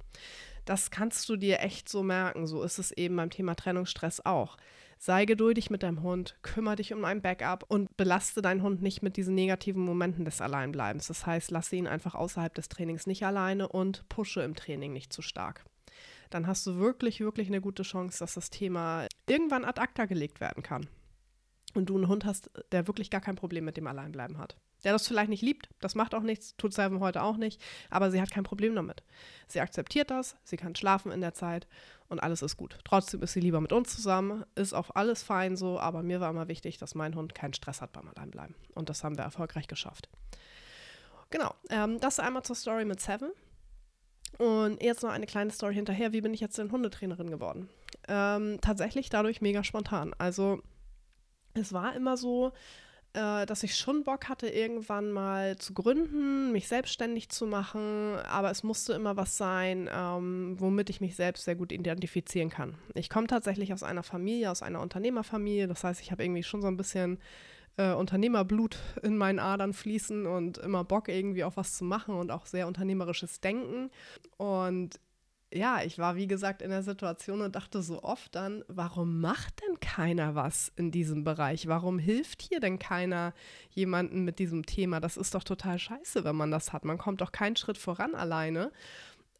Das 0.64 0.90
kannst 0.90 1.28
du 1.28 1.36
dir 1.36 1.60
echt 1.60 1.88
so 1.88 2.02
merken. 2.02 2.46
So 2.46 2.62
ist 2.62 2.78
es 2.78 2.92
eben 2.92 3.16
beim 3.16 3.30
Thema 3.30 3.54
Trennungsstress 3.54 4.24
auch. 4.24 4.56
Sei 5.02 5.24
geduldig 5.24 5.70
mit 5.70 5.82
deinem 5.82 6.02
Hund, 6.02 6.36
kümmere 6.42 6.76
dich 6.76 6.92
um 6.92 7.06
ein 7.06 7.22
Backup 7.22 7.64
und 7.66 7.96
belaste 7.96 8.42
deinen 8.42 8.62
Hund 8.62 8.82
nicht 8.82 9.00
mit 9.00 9.16
diesen 9.16 9.34
negativen 9.34 9.82
Momenten 9.82 10.26
des 10.26 10.42
Alleinbleibens. 10.42 11.06
Das 11.06 11.24
heißt, 11.24 11.50
lasse 11.50 11.74
ihn 11.76 11.86
einfach 11.86 12.14
außerhalb 12.14 12.54
des 12.54 12.68
Trainings 12.68 13.06
nicht 13.06 13.24
alleine 13.24 13.66
und 13.66 14.06
pushe 14.10 14.42
im 14.42 14.54
Training 14.54 14.92
nicht 14.92 15.10
zu 15.10 15.22
stark. 15.22 15.64
Dann 16.28 16.46
hast 16.46 16.66
du 16.66 16.76
wirklich, 16.76 17.20
wirklich 17.20 17.48
eine 17.48 17.62
gute 17.62 17.82
Chance, 17.82 18.18
dass 18.18 18.34
das 18.34 18.50
Thema 18.50 19.06
irgendwann 19.26 19.64
ad 19.64 19.80
acta 19.80 20.04
gelegt 20.04 20.38
werden 20.38 20.62
kann. 20.62 20.86
Und 21.72 21.88
du 21.88 21.96
einen 21.96 22.08
Hund 22.08 22.26
hast, 22.26 22.50
der 22.70 22.86
wirklich 22.86 23.08
gar 23.08 23.22
kein 23.22 23.36
Problem 23.36 23.64
mit 23.64 23.78
dem 23.78 23.86
Alleinbleiben 23.86 24.36
hat 24.36 24.58
der 24.84 24.92
das 24.92 25.06
vielleicht 25.06 25.30
nicht 25.30 25.42
liebt, 25.42 25.68
das 25.80 25.94
macht 25.94 26.14
auch 26.14 26.22
nichts, 26.22 26.56
tut 26.56 26.72
Seven 26.72 27.00
heute 27.00 27.22
auch 27.22 27.36
nicht, 27.36 27.62
aber 27.90 28.10
sie 28.10 28.20
hat 28.20 28.30
kein 28.30 28.44
Problem 28.44 28.74
damit. 28.74 29.02
Sie 29.46 29.60
akzeptiert 29.60 30.10
das, 30.10 30.36
sie 30.44 30.56
kann 30.56 30.74
schlafen 30.74 31.12
in 31.12 31.20
der 31.20 31.34
Zeit 31.34 31.66
und 32.08 32.20
alles 32.20 32.42
ist 32.42 32.56
gut. 32.56 32.78
Trotzdem 32.84 33.22
ist 33.22 33.32
sie 33.32 33.40
lieber 33.40 33.60
mit 33.60 33.72
uns 33.72 33.94
zusammen, 33.94 34.44
ist 34.54 34.74
auch 34.74 34.90
alles 34.94 35.22
fein 35.22 35.56
so, 35.56 35.78
aber 35.78 36.02
mir 36.02 36.20
war 36.20 36.30
immer 36.30 36.48
wichtig, 36.48 36.78
dass 36.78 36.94
mein 36.94 37.14
Hund 37.14 37.34
keinen 37.34 37.54
Stress 37.54 37.80
hat 37.80 37.92
beim 37.92 38.08
Alleinbleiben. 38.08 38.56
Und 38.74 38.88
das 38.88 39.04
haben 39.04 39.16
wir 39.16 39.24
erfolgreich 39.24 39.68
geschafft. 39.68 40.08
Genau, 41.30 41.54
ähm, 41.70 42.00
das 42.00 42.18
einmal 42.18 42.42
zur 42.42 42.56
Story 42.56 42.84
mit 42.84 43.00
Seven. 43.00 43.30
Und 44.38 44.82
jetzt 44.82 45.02
noch 45.02 45.10
eine 45.10 45.26
kleine 45.26 45.50
Story 45.50 45.74
hinterher. 45.74 46.12
Wie 46.12 46.20
bin 46.20 46.34
ich 46.34 46.40
jetzt 46.40 46.58
denn 46.58 46.72
Hundetrainerin 46.72 47.30
geworden? 47.30 47.68
Ähm, 48.08 48.58
tatsächlich 48.60 49.10
dadurch 49.10 49.40
mega 49.40 49.62
spontan. 49.62 50.14
Also 50.18 50.62
es 51.54 51.72
war 51.72 51.94
immer 51.94 52.16
so, 52.16 52.52
äh, 53.14 53.46
dass 53.46 53.62
ich 53.62 53.76
schon 53.76 54.04
Bock 54.04 54.28
hatte, 54.28 54.48
irgendwann 54.48 55.10
mal 55.10 55.56
zu 55.56 55.74
gründen, 55.74 56.52
mich 56.52 56.68
selbstständig 56.68 57.28
zu 57.28 57.46
machen, 57.46 58.16
aber 58.28 58.50
es 58.50 58.62
musste 58.62 58.92
immer 58.92 59.16
was 59.16 59.36
sein, 59.36 59.88
ähm, 59.92 60.56
womit 60.58 60.90
ich 60.90 61.00
mich 61.00 61.16
selbst 61.16 61.44
sehr 61.44 61.56
gut 61.56 61.72
identifizieren 61.72 62.50
kann. 62.50 62.76
Ich 62.94 63.10
komme 63.10 63.26
tatsächlich 63.26 63.72
aus 63.72 63.82
einer 63.82 64.02
Familie, 64.02 64.50
aus 64.50 64.62
einer 64.62 64.80
Unternehmerfamilie, 64.80 65.66
das 65.66 65.82
heißt, 65.82 66.00
ich 66.00 66.12
habe 66.12 66.22
irgendwie 66.22 66.42
schon 66.42 66.62
so 66.62 66.68
ein 66.68 66.76
bisschen 66.76 67.18
äh, 67.76 67.92
Unternehmerblut 67.92 68.78
in 69.02 69.16
meinen 69.16 69.38
Adern 69.38 69.72
fließen 69.72 70.26
und 70.26 70.58
immer 70.58 70.84
Bock 70.84 71.08
irgendwie 71.08 71.44
auf 71.44 71.56
was 71.56 71.76
zu 71.76 71.84
machen 71.84 72.14
und 72.14 72.30
auch 72.30 72.46
sehr 72.46 72.66
unternehmerisches 72.66 73.40
Denken. 73.40 73.90
Und 74.36 75.00
ja, 75.52 75.82
ich 75.82 75.98
war 75.98 76.14
wie 76.14 76.28
gesagt 76.28 76.62
in 76.62 76.70
der 76.70 76.82
Situation 76.82 77.40
und 77.40 77.56
dachte 77.56 77.82
so 77.82 78.02
oft 78.02 78.34
dann, 78.34 78.64
warum 78.68 79.20
macht 79.20 79.60
denn 79.62 79.80
keiner 79.80 80.34
was 80.34 80.72
in 80.76 80.90
diesem 80.92 81.24
Bereich? 81.24 81.66
Warum 81.66 81.98
hilft 81.98 82.42
hier 82.42 82.60
denn 82.60 82.78
keiner 82.78 83.34
jemanden 83.70 84.24
mit 84.24 84.38
diesem 84.38 84.64
Thema? 84.64 85.00
Das 85.00 85.16
ist 85.16 85.34
doch 85.34 85.42
total 85.42 85.78
scheiße, 85.78 86.24
wenn 86.24 86.36
man 86.36 86.50
das 86.50 86.72
hat. 86.72 86.84
Man 86.84 86.98
kommt 86.98 87.20
doch 87.20 87.32
keinen 87.32 87.56
Schritt 87.56 87.78
voran 87.78 88.14
alleine. 88.14 88.70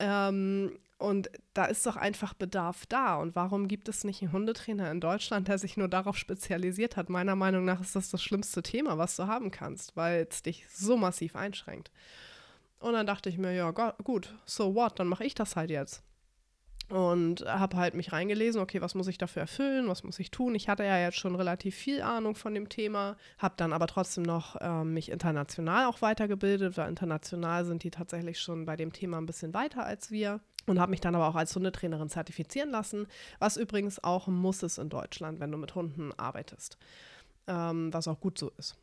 Ähm, 0.00 0.78
und 0.98 1.30
da 1.54 1.64
ist 1.66 1.86
doch 1.86 1.96
einfach 1.96 2.34
Bedarf 2.34 2.86
da. 2.86 3.16
Und 3.16 3.36
warum 3.36 3.68
gibt 3.68 3.88
es 3.88 4.04
nicht 4.04 4.20
einen 4.20 4.32
Hundetrainer 4.32 4.90
in 4.90 5.00
Deutschland, 5.00 5.48
der 5.48 5.58
sich 5.58 5.76
nur 5.76 5.88
darauf 5.88 6.18
spezialisiert 6.18 6.96
hat? 6.96 7.08
Meiner 7.08 7.36
Meinung 7.36 7.64
nach 7.64 7.80
ist 7.80 7.96
das 7.96 8.10
das 8.10 8.22
schlimmste 8.22 8.62
Thema, 8.62 8.98
was 8.98 9.16
du 9.16 9.26
haben 9.26 9.50
kannst, 9.50 9.96
weil 9.96 10.26
es 10.28 10.42
dich 10.42 10.66
so 10.68 10.96
massiv 10.96 11.36
einschränkt. 11.36 11.90
Und 12.80 12.94
dann 12.94 13.06
dachte 13.06 13.28
ich 13.28 13.38
mir, 13.38 13.52
ja, 13.52 13.70
gut, 13.70 14.34
so 14.46 14.74
what, 14.74 14.98
dann 14.98 15.06
mache 15.06 15.24
ich 15.24 15.34
das 15.34 15.54
halt 15.54 15.70
jetzt. 15.70 16.02
Und 16.88 17.44
habe 17.46 17.76
halt 17.76 17.94
mich 17.94 18.12
reingelesen, 18.12 18.60
okay, 18.60 18.80
was 18.80 18.96
muss 18.96 19.06
ich 19.06 19.16
dafür 19.16 19.42
erfüllen, 19.42 19.86
was 19.86 20.02
muss 20.02 20.18
ich 20.18 20.32
tun? 20.32 20.56
Ich 20.56 20.68
hatte 20.68 20.82
ja 20.82 20.98
jetzt 20.98 21.18
schon 21.18 21.36
relativ 21.36 21.76
viel 21.76 22.02
Ahnung 22.02 22.34
von 22.34 22.52
dem 22.52 22.68
Thema, 22.68 23.16
habe 23.38 23.54
dann 23.56 23.72
aber 23.72 23.86
trotzdem 23.86 24.24
noch 24.24 24.56
äh, 24.56 24.82
mich 24.82 25.08
international 25.08 25.86
auch 25.86 26.02
weitergebildet, 26.02 26.76
weil 26.76 26.88
international 26.88 27.64
sind 27.64 27.84
die 27.84 27.92
tatsächlich 27.92 28.40
schon 28.40 28.64
bei 28.64 28.74
dem 28.74 28.92
Thema 28.92 29.18
ein 29.18 29.26
bisschen 29.26 29.54
weiter 29.54 29.84
als 29.84 30.10
wir 30.10 30.40
und 30.66 30.80
habe 30.80 30.90
mich 30.90 31.00
dann 31.00 31.14
aber 31.14 31.28
auch 31.28 31.36
als 31.36 31.54
Hundetrainerin 31.54 32.08
zertifizieren 32.08 32.70
lassen, 32.70 33.06
was 33.38 33.56
übrigens 33.56 34.02
auch 34.02 34.26
Muss 34.26 34.64
ist 34.64 34.78
in 34.78 34.88
Deutschland, 34.88 35.38
wenn 35.38 35.52
du 35.52 35.58
mit 35.58 35.76
Hunden 35.76 36.10
arbeitest, 36.16 36.76
ähm, 37.46 37.92
was 37.92 38.08
auch 38.08 38.18
gut 38.18 38.36
so 38.36 38.50
ist. 38.58 38.76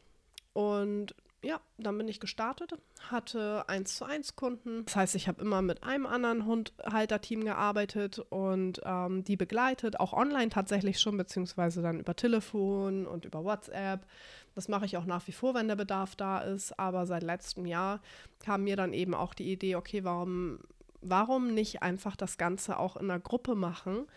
Und 0.54 1.14
ja, 1.44 1.62
dann 1.78 1.98
bin 1.98 2.08
ich 2.08 2.20
gestartet, 2.20 2.74
hatte 3.10 3.68
1 3.70 3.98
zu 3.98 4.06
1 4.06 4.36
Kunden. 4.36 4.86
Das 4.86 4.96
heißt, 4.96 5.16
ich 5.16 5.28
habe 5.28 5.42
immer 5.42 5.62
mit 5.62 5.84
einem 5.84 6.08
anderen 6.08 6.46
Hundhalterteam 6.46 7.44
gearbeitet 7.44 8.20
und 8.30 8.82
ähm, 8.84 9.24
die 9.24 9.38
begleitet, 9.38 10.00
auch 10.00 10.14
online 10.14 10.50
tatsächlich 10.50 11.00
schon, 11.00 11.16
beziehungsweise 11.16 11.82
dann 11.82 12.00
über 12.00 12.16
Telefon 12.16 13.06
und 13.06 13.26
über 13.26 13.44
WhatsApp. 13.44 14.06
Das 14.56 14.68
mache 14.68 14.86
ich 14.86 14.98
auch 14.98 15.06
nach 15.06 15.28
wie 15.28 15.32
vor, 15.32 15.54
wenn 15.54 15.68
der 15.68 15.76
Bedarf 15.76 16.16
da 16.16 16.40
ist. 16.40 16.80
Aber 16.80 17.06
seit 17.06 17.22
letztem 17.22 17.68
Jahr 17.68 18.02
kam 18.40 18.64
mir 18.64 18.76
dann 18.76 18.94
eben 18.94 19.14
auch 19.14 19.36
die 19.36 19.52
Idee, 19.52 19.76
okay, 19.76 20.04
warum, 20.04 20.60
warum 21.02 21.54
nicht 21.54 21.84
einfach 21.84 22.16
das 22.16 22.40
Ganze 22.40 22.80
auch 22.80 22.98
in 22.98 23.12
einer 23.12 23.20
Gruppe 23.20 23.54
machen? 23.54 24.08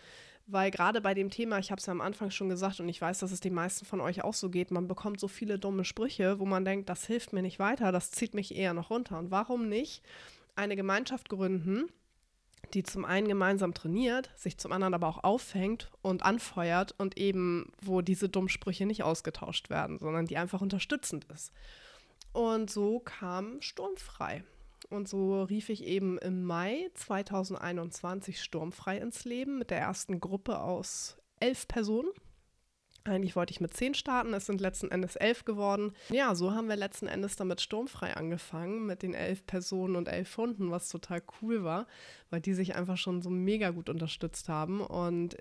Weil 0.47 0.71
gerade 0.71 1.01
bei 1.01 1.13
dem 1.13 1.29
Thema, 1.29 1.59
ich 1.59 1.71
habe 1.71 1.79
es 1.79 1.85
ja 1.85 1.91
am 1.91 2.01
Anfang 2.01 2.31
schon 2.31 2.49
gesagt 2.49 2.79
und 2.79 2.89
ich 2.89 3.01
weiß, 3.01 3.19
dass 3.19 3.31
es 3.31 3.39
den 3.39 3.53
meisten 3.53 3.85
von 3.85 4.01
euch 4.01 4.23
auch 4.23 4.33
so 4.33 4.49
geht, 4.49 4.71
man 4.71 4.87
bekommt 4.87 5.19
so 5.19 5.27
viele 5.27 5.59
dumme 5.59 5.85
Sprüche, 5.85 6.39
wo 6.39 6.45
man 6.45 6.65
denkt, 6.65 6.89
das 6.89 7.05
hilft 7.05 7.33
mir 7.33 7.41
nicht 7.41 7.59
weiter, 7.59 7.91
das 7.91 8.11
zieht 8.11 8.33
mich 8.33 8.55
eher 8.55 8.73
noch 8.73 8.89
runter. 8.89 9.17
Und 9.19 9.31
warum 9.31 9.69
nicht 9.69 10.03
eine 10.55 10.75
Gemeinschaft 10.75 11.29
gründen, 11.29 11.89
die 12.73 12.83
zum 12.83 13.05
einen 13.05 13.27
gemeinsam 13.27 13.73
trainiert, 13.73 14.29
sich 14.35 14.57
zum 14.57 14.71
anderen 14.71 14.93
aber 14.93 15.07
auch 15.07 15.23
auffängt 15.23 15.91
und 16.01 16.23
anfeuert 16.23 16.95
und 16.97 17.17
eben, 17.17 17.71
wo 17.81 18.01
diese 18.01 18.29
Dummsprüche 18.29 18.85
nicht 18.85 19.03
ausgetauscht 19.03 19.69
werden, 19.69 19.99
sondern 19.99 20.25
die 20.25 20.37
einfach 20.37 20.61
unterstützend 20.61 21.25
ist. 21.33 21.51
Und 22.33 22.69
so 22.69 22.99
kam 22.99 23.61
Sturmfrei. 23.61 24.43
Und 24.89 25.07
so 25.07 25.43
rief 25.43 25.69
ich 25.69 25.85
eben 25.85 26.17
im 26.17 26.43
Mai 26.43 26.89
2021 26.95 28.41
Sturmfrei 28.41 28.97
ins 28.97 29.25
Leben 29.25 29.57
mit 29.57 29.69
der 29.71 29.79
ersten 29.79 30.19
Gruppe 30.19 30.59
aus 30.59 31.17
elf 31.39 31.67
Personen. 31.67 32.09
Eigentlich 33.03 33.35
wollte 33.35 33.51
ich 33.51 33.61
mit 33.61 33.73
zehn 33.73 33.95
starten, 33.95 34.33
es 34.33 34.45
sind 34.45 34.61
letzten 34.61 34.91
Endes 34.91 35.15
elf 35.15 35.43
geworden. 35.43 35.93
Ja, 36.09 36.35
so 36.35 36.51
haben 36.51 36.69
wir 36.69 36.75
letzten 36.75 37.07
Endes 37.07 37.35
damit 37.35 37.59
sturmfrei 37.59 38.15
angefangen, 38.15 38.85
mit 38.85 39.01
den 39.01 39.15
elf 39.15 39.45
Personen 39.47 39.95
und 39.95 40.07
elf 40.07 40.37
Hunden, 40.37 40.69
was 40.69 40.87
total 40.87 41.23
cool 41.41 41.63
war, 41.63 41.87
weil 42.29 42.41
die 42.41 42.53
sich 42.53 42.75
einfach 42.75 42.97
schon 42.97 43.23
so 43.23 43.31
mega 43.31 43.71
gut 43.71 43.89
unterstützt 43.89 44.49
haben. 44.49 44.81
Und 44.81 45.35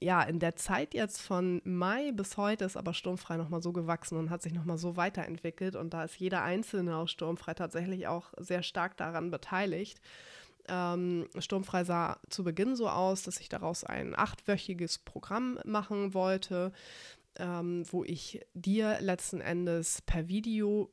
ja, 0.00 0.22
in 0.22 0.38
der 0.38 0.56
Zeit 0.56 0.94
jetzt 0.94 1.20
von 1.20 1.60
Mai 1.64 2.12
bis 2.12 2.36
heute 2.36 2.64
ist 2.64 2.76
aber 2.76 2.94
Sturmfrei 2.94 3.36
nochmal 3.36 3.62
so 3.62 3.72
gewachsen 3.72 4.16
und 4.16 4.30
hat 4.30 4.42
sich 4.42 4.52
nochmal 4.52 4.78
so 4.78 4.96
weiterentwickelt. 4.96 5.76
Und 5.76 5.94
da 5.94 6.04
ist 6.04 6.18
jeder 6.18 6.42
Einzelne 6.42 6.96
aus 6.96 7.10
Sturmfrei 7.10 7.54
tatsächlich 7.54 8.06
auch 8.06 8.32
sehr 8.36 8.62
stark 8.62 8.96
daran 8.96 9.30
beteiligt. 9.30 10.00
Ähm, 10.68 11.28
Sturmfrei 11.38 11.84
sah 11.84 12.20
zu 12.28 12.44
Beginn 12.44 12.76
so 12.76 12.88
aus, 12.88 13.22
dass 13.22 13.40
ich 13.40 13.48
daraus 13.48 13.84
ein 13.84 14.14
achtwöchiges 14.16 14.98
Programm 14.98 15.58
machen 15.64 16.14
wollte, 16.14 16.72
ähm, 17.36 17.84
wo 17.90 18.04
ich 18.04 18.40
dir 18.54 18.98
letzten 19.00 19.40
Endes 19.40 20.02
per 20.02 20.28
Video 20.28 20.92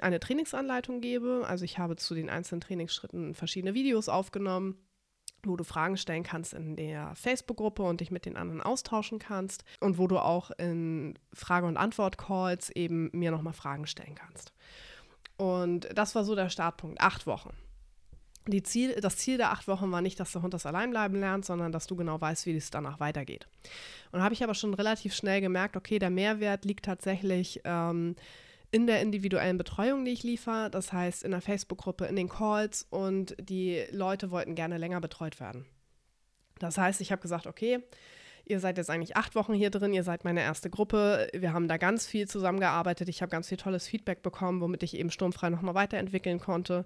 eine 0.00 0.18
Trainingsanleitung 0.18 1.00
gebe. 1.00 1.44
Also 1.46 1.64
ich 1.64 1.78
habe 1.78 1.94
zu 1.94 2.14
den 2.14 2.28
einzelnen 2.28 2.60
Trainingsschritten 2.60 3.34
verschiedene 3.34 3.72
Videos 3.72 4.08
aufgenommen 4.08 4.76
wo 5.46 5.56
du 5.56 5.64
Fragen 5.64 5.96
stellen 5.96 6.22
kannst 6.22 6.52
in 6.52 6.76
der 6.76 7.14
Facebook-Gruppe 7.14 7.82
und 7.82 8.00
dich 8.00 8.10
mit 8.10 8.26
den 8.26 8.36
anderen 8.36 8.60
austauschen 8.60 9.18
kannst 9.18 9.64
und 9.80 9.98
wo 9.98 10.06
du 10.06 10.18
auch 10.18 10.50
in 10.52 11.18
Frage- 11.32 11.66
und 11.66 11.76
Antwort-Calls 11.76 12.70
eben 12.70 13.10
mir 13.12 13.30
nochmal 13.30 13.52
Fragen 13.52 13.86
stellen 13.86 14.14
kannst. 14.14 14.52
Und 15.36 15.88
das 15.94 16.14
war 16.14 16.24
so 16.24 16.34
der 16.34 16.50
Startpunkt, 16.50 17.00
acht 17.00 17.26
Wochen 17.26 17.50
Ziel, 18.64 18.94
das 19.00 19.16
Ziel 19.16 19.36
der 19.36 19.52
acht 19.52 19.68
Wochen 19.68 19.92
war 19.92 20.00
nicht, 20.00 20.18
dass 20.18 20.32
der 20.32 20.42
Hund 20.42 20.54
das 20.54 20.66
Alleinbleiben 20.66 21.18
lernt, 21.20 21.44
sondern 21.44 21.70
dass 21.70 21.86
du 21.86 21.94
genau 21.94 22.20
weißt, 22.20 22.46
wie 22.46 22.56
es 22.56 22.70
danach 22.70 22.98
weitergeht. 22.98 23.46
Und 24.10 24.22
habe 24.22 24.34
ich 24.34 24.42
aber 24.42 24.54
schon 24.54 24.74
relativ 24.74 25.14
schnell 25.14 25.40
gemerkt, 25.40 25.76
okay, 25.76 25.98
der 25.98 26.10
Mehrwert 26.10 26.64
liegt 26.64 26.84
tatsächlich 26.84 27.60
ähm, 27.64 28.16
in 28.70 28.86
der 28.86 29.00
individuellen 29.00 29.58
Betreuung, 29.58 30.04
die 30.04 30.12
ich 30.12 30.22
liefere. 30.22 30.70
Das 30.70 30.92
heißt, 30.92 31.24
in 31.24 31.32
der 31.32 31.40
Facebook-Gruppe, 31.40 32.06
in 32.06 32.16
den 32.16 32.28
Calls 32.28 32.86
und 32.90 33.36
die 33.40 33.84
Leute 33.90 34.30
wollten 34.30 34.54
gerne 34.54 34.78
länger 34.78 35.00
betreut 35.00 35.40
werden. 35.40 35.66
Das 36.58 36.78
heißt, 36.78 37.00
ich 37.00 37.10
habe 37.10 37.22
gesagt, 37.22 37.46
okay, 37.46 37.82
ihr 38.44 38.60
seid 38.60 38.76
jetzt 38.76 38.90
eigentlich 38.90 39.16
acht 39.16 39.34
Wochen 39.34 39.54
hier 39.54 39.70
drin, 39.70 39.92
ihr 39.92 40.04
seid 40.04 40.24
meine 40.24 40.42
erste 40.42 40.70
Gruppe. 40.70 41.28
Wir 41.32 41.52
haben 41.52 41.68
da 41.68 41.78
ganz 41.78 42.06
viel 42.06 42.28
zusammengearbeitet. 42.28 43.08
Ich 43.08 43.22
habe 43.22 43.30
ganz 43.30 43.48
viel 43.48 43.58
tolles 43.58 43.86
Feedback 43.86 44.22
bekommen, 44.22 44.60
womit 44.60 44.82
ich 44.82 44.96
eben 44.96 45.10
sturmfrei 45.10 45.50
nochmal 45.50 45.74
weiterentwickeln 45.74 46.38
konnte 46.38 46.84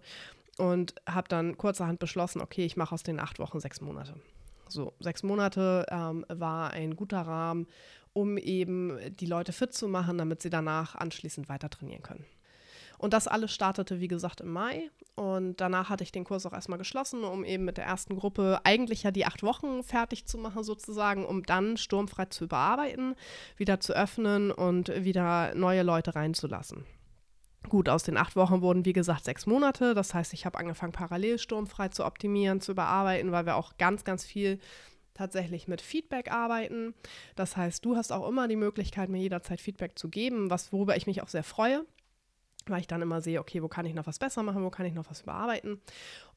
und 0.56 0.94
habe 1.08 1.28
dann 1.28 1.58
kurzerhand 1.58 1.98
beschlossen, 1.98 2.40
okay, 2.40 2.64
ich 2.64 2.76
mache 2.76 2.94
aus 2.94 3.02
den 3.02 3.20
acht 3.20 3.38
Wochen 3.38 3.60
sechs 3.60 3.80
Monate. 3.80 4.14
So, 4.68 4.94
sechs 5.00 5.22
Monate 5.22 5.86
ähm, 5.90 6.24
war 6.28 6.72
ein 6.72 6.96
guter 6.96 7.20
Rahmen, 7.20 7.66
um 8.14 8.38
eben 8.38 8.98
die 9.16 9.26
Leute 9.26 9.52
fit 9.52 9.74
zu 9.74 9.86
machen, 9.86 10.16
damit 10.16 10.40
sie 10.40 10.50
danach 10.50 10.94
anschließend 10.94 11.48
weiter 11.50 11.68
trainieren 11.68 12.02
können. 12.02 12.24
Und 12.96 13.12
das 13.12 13.28
alles 13.28 13.52
startete, 13.52 14.00
wie 14.00 14.08
gesagt, 14.08 14.40
im 14.40 14.50
Mai. 14.52 14.88
Und 15.14 15.60
danach 15.60 15.90
hatte 15.90 16.04
ich 16.04 16.12
den 16.12 16.24
Kurs 16.24 16.46
auch 16.46 16.52
erstmal 16.52 16.78
geschlossen, 16.78 17.22
um 17.22 17.44
eben 17.44 17.64
mit 17.64 17.76
der 17.76 17.84
ersten 17.84 18.16
Gruppe 18.16 18.60
eigentlich 18.64 19.02
ja 19.02 19.10
die 19.10 19.26
acht 19.26 19.42
Wochen 19.42 19.82
fertig 19.82 20.26
zu 20.26 20.38
machen, 20.38 20.64
sozusagen, 20.64 21.26
um 21.26 21.42
dann 21.42 21.76
sturmfrei 21.76 22.26
zu 22.26 22.44
überarbeiten, 22.44 23.14
wieder 23.56 23.80
zu 23.80 23.92
öffnen 23.92 24.50
und 24.50 24.88
wieder 25.04 25.54
neue 25.54 25.82
Leute 25.82 26.14
reinzulassen. 26.14 26.86
Gut, 27.68 27.88
aus 27.88 28.02
den 28.02 28.16
acht 28.16 28.36
Wochen 28.36 28.60
wurden, 28.60 28.84
wie 28.84 28.92
gesagt, 28.92 29.24
sechs 29.24 29.46
Monate. 29.46 29.94
Das 29.94 30.14
heißt, 30.14 30.32
ich 30.32 30.46
habe 30.46 30.58
angefangen, 30.58 30.92
parallel 30.92 31.38
sturmfrei 31.38 31.88
zu 31.88 32.04
optimieren, 32.04 32.60
zu 32.60 32.72
überarbeiten, 32.72 33.32
weil 33.32 33.46
wir 33.46 33.56
auch 33.56 33.76
ganz, 33.78 34.04
ganz 34.04 34.24
viel 34.24 34.60
tatsächlich 35.14 35.68
mit 35.68 35.80
Feedback 35.80 36.30
arbeiten. 36.30 36.94
Das 37.36 37.56
heißt, 37.56 37.84
du 37.84 37.96
hast 37.96 38.12
auch 38.12 38.28
immer 38.28 38.48
die 38.48 38.56
Möglichkeit, 38.56 39.08
mir 39.08 39.20
jederzeit 39.20 39.60
Feedback 39.60 39.98
zu 39.98 40.08
geben, 40.08 40.50
was, 40.50 40.72
worüber 40.72 40.96
ich 40.96 41.06
mich 41.06 41.22
auch 41.22 41.28
sehr 41.28 41.44
freue, 41.44 41.86
weil 42.66 42.80
ich 42.80 42.86
dann 42.86 43.02
immer 43.02 43.20
sehe, 43.20 43.40
okay, 43.40 43.62
wo 43.62 43.68
kann 43.68 43.86
ich 43.86 43.94
noch 43.94 44.06
was 44.06 44.18
besser 44.18 44.42
machen, 44.42 44.64
wo 44.64 44.70
kann 44.70 44.86
ich 44.86 44.94
noch 44.94 45.08
was 45.08 45.22
überarbeiten. 45.22 45.80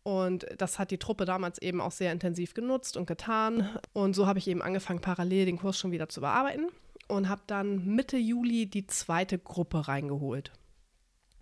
Und 0.04 0.46
das 0.58 0.80
hat 0.80 0.92
die 0.92 1.00
Truppe 1.00 1.26
damals 1.26 1.62
eben 1.62 1.82
auch 1.82 1.92
sehr 1.92 2.12
intensiv 2.12 2.54
genutzt 2.54 2.96
und 2.96 3.08
getan. 3.08 3.78
Und 3.94 4.16
so 4.16 4.28
habe 4.28 4.40
ich 4.40 4.48
eben 4.48 4.62
angefangen, 4.62 5.02
parallel 5.02 5.46
den 5.46 5.58
Kurs 5.58 5.78
schon 5.78 5.92
wieder 5.92 6.08
zu 6.08 6.22
überarbeiten 6.22 6.70
und 7.08 7.30
habe 7.30 7.42
dann 7.48 7.86
Mitte 7.86 8.18
Juli 8.18 8.68
die 8.68 8.88
zweite 8.88 9.38
Gruppe 9.38 9.88
reingeholt. 9.88 10.52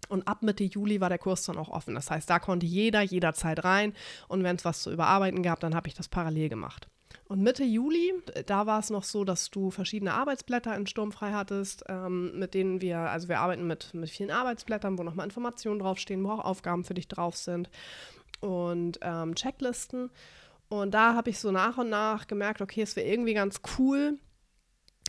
Und 0.08 0.28
ab 0.28 0.43
Mitte 0.43 0.63
Juli 0.63 1.02
war 1.02 1.10
der 1.10 1.17
Kurs 1.17 1.43
dann 1.43 1.58
auch 1.58 1.69
offen. 1.69 1.95
Das 1.95 2.12
heißt, 2.12 2.30
da 2.30 2.39
konnte 2.39 2.65
jeder 2.65 3.02
jederzeit 3.02 3.63
rein. 3.63 3.93
Und 4.28 4.43
wenn 4.43 4.56
es 4.56 4.65
was 4.65 4.84
zu 4.84 4.91
überarbeiten 4.91 5.41
gab, 5.43 5.60
dann 5.60 5.76
habe 5.76 5.88
ich 5.88 5.95
das 5.95 6.08
parallel 6.08 6.50
gemacht. 6.50 6.88
Und 7.28 7.42
Mitte 7.42 7.64
Juli, 7.64 8.14
da 8.46 8.68
war 8.68 8.80
es 8.80 8.92
noch 8.92 9.04
so, 9.04 9.24
dass 9.24 9.50
du 9.50 9.72
verschiedene 9.72 10.14
Arbeitsblätter 10.14 10.76
in 10.76 10.86
Sturmfrei 10.86 11.32
hattest, 11.32 11.84
ähm, 11.90 12.38
mit 12.38 12.54
denen 12.54 12.82
wir, 12.82 13.00
also 13.00 13.28
wir 13.28 13.40
arbeiten 13.40 13.66
mit, 13.66 13.96
mit 13.96 14.12
vielen 14.12 14.30
Arbeitsblättern, 14.30 15.00
wo 15.00 15.04
nochmal 15.04 15.26
Informationen 15.26 15.80
draufstehen, 15.80 16.24
wo 16.24 16.32
auch 16.32 16.46
Aufgaben 16.46 16.84
für 16.84 16.94
dich 16.94 17.08
drauf 17.08 17.36
sind 17.36 17.70
und 18.42 19.00
ähm, 19.02 19.34
Checklisten. 19.34 20.12
Und 20.70 20.94
da 20.94 21.16
habe 21.16 21.32
ich 21.32 21.40
so 21.40 21.52
nach 21.52 21.80
und 21.80 21.90
nach 21.90 22.28
gemerkt, 22.28 22.62
okay, 22.62 22.84
es 22.84 22.96
wäre 22.96 23.08
irgendwie 23.08 23.34
ganz 23.34 23.62
cool, 23.78 24.20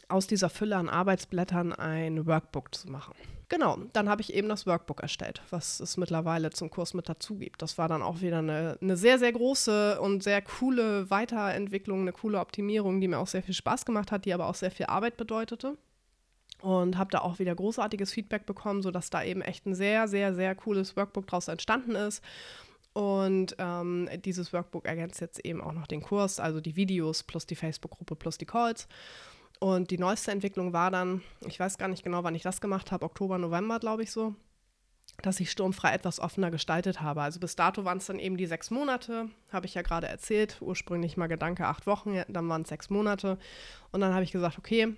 aus 0.09 0.27
dieser 0.27 0.49
Fülle 0.49 0.77
an 0.77 0.89
Arbeitsblättern 0.89 1.73
ein 1.73 2.27
Workbook 2.27 2.75
zu 2.75 2.89
machen. 2.89 3.15
Genau, 3.49 3.79
dann 3.93 4.09
habe 4.09 4.23
ich 4.23 4.35
eben 4.35 4.49
das 4.49 4.67
Workbook 4.67 5.03
erstellt, 5.03 5.41
was 5.51 5.79
es 5.79 5.97
mittlerweile 5.97 6.51
zum 6.51 6.69
Kurs 6.69 6.95
mit 6.95 7.09
dazu 7.09 7.37
gibt. 7.37 7.63
Das 7.63 7.79
war 7.79 7.87
dann 7.87 8.03
auch 8.03 8.21
wieder 8.21 8.39
eine, 8.39 8.77
eine 8.81 8.97
sehr, 8.97 9.21
sehr 9.21 9.33
große 9.33 10.01
und 10.01 10.25
sehr 10.25 10.43
coole 10.43 11.09
Weiterentwicklung, 11.11 12.01
eine 12.01 12.13
coole 12.13 12.41
Optimierung, 12.41 13.01
die 13.01 13.07
mir 13.07 13.21
auch 13.21 13.29
sehr 13.29 13.45
viel 13.45 13.55
Spaß 13.55 13.85
gemacht 13.85 14.11
hat, 14.11 14.25
die 14.25 14.35
aber 14.35 14.49
auch 14.49 14.57
sehr 14.57 14.73
viel 14.73 14.87
Arbeit 14.87 15.17
bedeutete. 15.17 15.79
Und 16.61 16.99
habe 16.99 17.11
da 17.11 17.21
auch 17.21 17.39
wieder 17.39 17.55
großartiges 17.55 18.13
Feedback 18.13 18.47
bekommen, 18.47 18.83
sodass 18.83 19.11
da 19.11 19.23
eben 19.23 19.43
echt 19.43 19.67
ein 19.67 19.75
sehr, 19.75 20.09
sehr, 20.09 20.35
sehr 20.35 20.55
cooles 20.57 20.97
Workbook 20.97 21.29
daraus 21.29 21.47
entstanden 21.47 21.95
ist. 21.95 22.25
Und 22.95 23.55
ähm, 23.59 24.09
dieses 24.25 24.53
Workbook 24.55 24.87
ergänzt 24.87 25.21
jetzt 25.21 25.45
eben 25.45 25.61
auch 25.61 25.75
noch 25.75 25.87
den 25.87 26.01
Kurs, 26.01 26.41
also 26.41 26.61
die 26.61 26.77
Videos 26.77 27.23
plus 27.23 27.47
die 27.47 27.55
Facebook-Gruppe 27.55 28.17
plus 28.17 28.39
die 28.39 28.47
Calls. 28.47 28.89
Und 29.59 29.91
die 29.91 29.99
neueste 29.99 30.31
Entwicklung 30.31 30.73
war 30.73 30.91
dann, 30.91 31.23
ich 31.47 31.59
weiß 31.59 31.79
gar 31.79 31.89
nicht 31.89 32.05
genau, 32.05 32.25
wann 32.25 32.35
ich 32.35 32.43
das 32.43 32.61
gemacht 32.61 32.93
habe, 32.93 33.05
Oktober, 33.05 33.39
November, 33.39 33.79
glaube 33.79 34.03
ich 34.03 34.13
so, 34.13 34.35
dass 35.23 35.41
ich 35.41 35.51
sturmfrei 35.51 35.93
etwas 35.95 36.21
offener 36.21 36.51
gestaltet 36.51 37.01
habe. 37.01 37.23
Also 37.23 37.41
bis 37.41 37.57
dato 37.57 37.85
waren 37.85 37.99
es 37.99 38.07
dann 38.07 38.19
eben 38.19 38.37
die 38.37 38.47
sechs 38.47 38.71
Monate, 38.71 39.31
habe 39.51 39.67
ich 39.67 39.75
ja 39.75 39.83
gerade 39.83 40.09
erzählt. 40.09 40.59
Ursprünglich 40.61 41.17
mal 41.17 41.27
Gedanke 41.27 41.67
acht 41.67 41.87
Wochen, 41.87 42.23
dann 42.29 42.49
waren 42.49 42.63
es 42.63 42.69
sechs 42.69 42.91
Monate. 42.91 43.39
Und 43.93 44.03
dann 44.03 44.13
habe 44.13 44.25
ich 44.25 44.33
gesagt, 44.33 44.59
okay, 44.59 44.95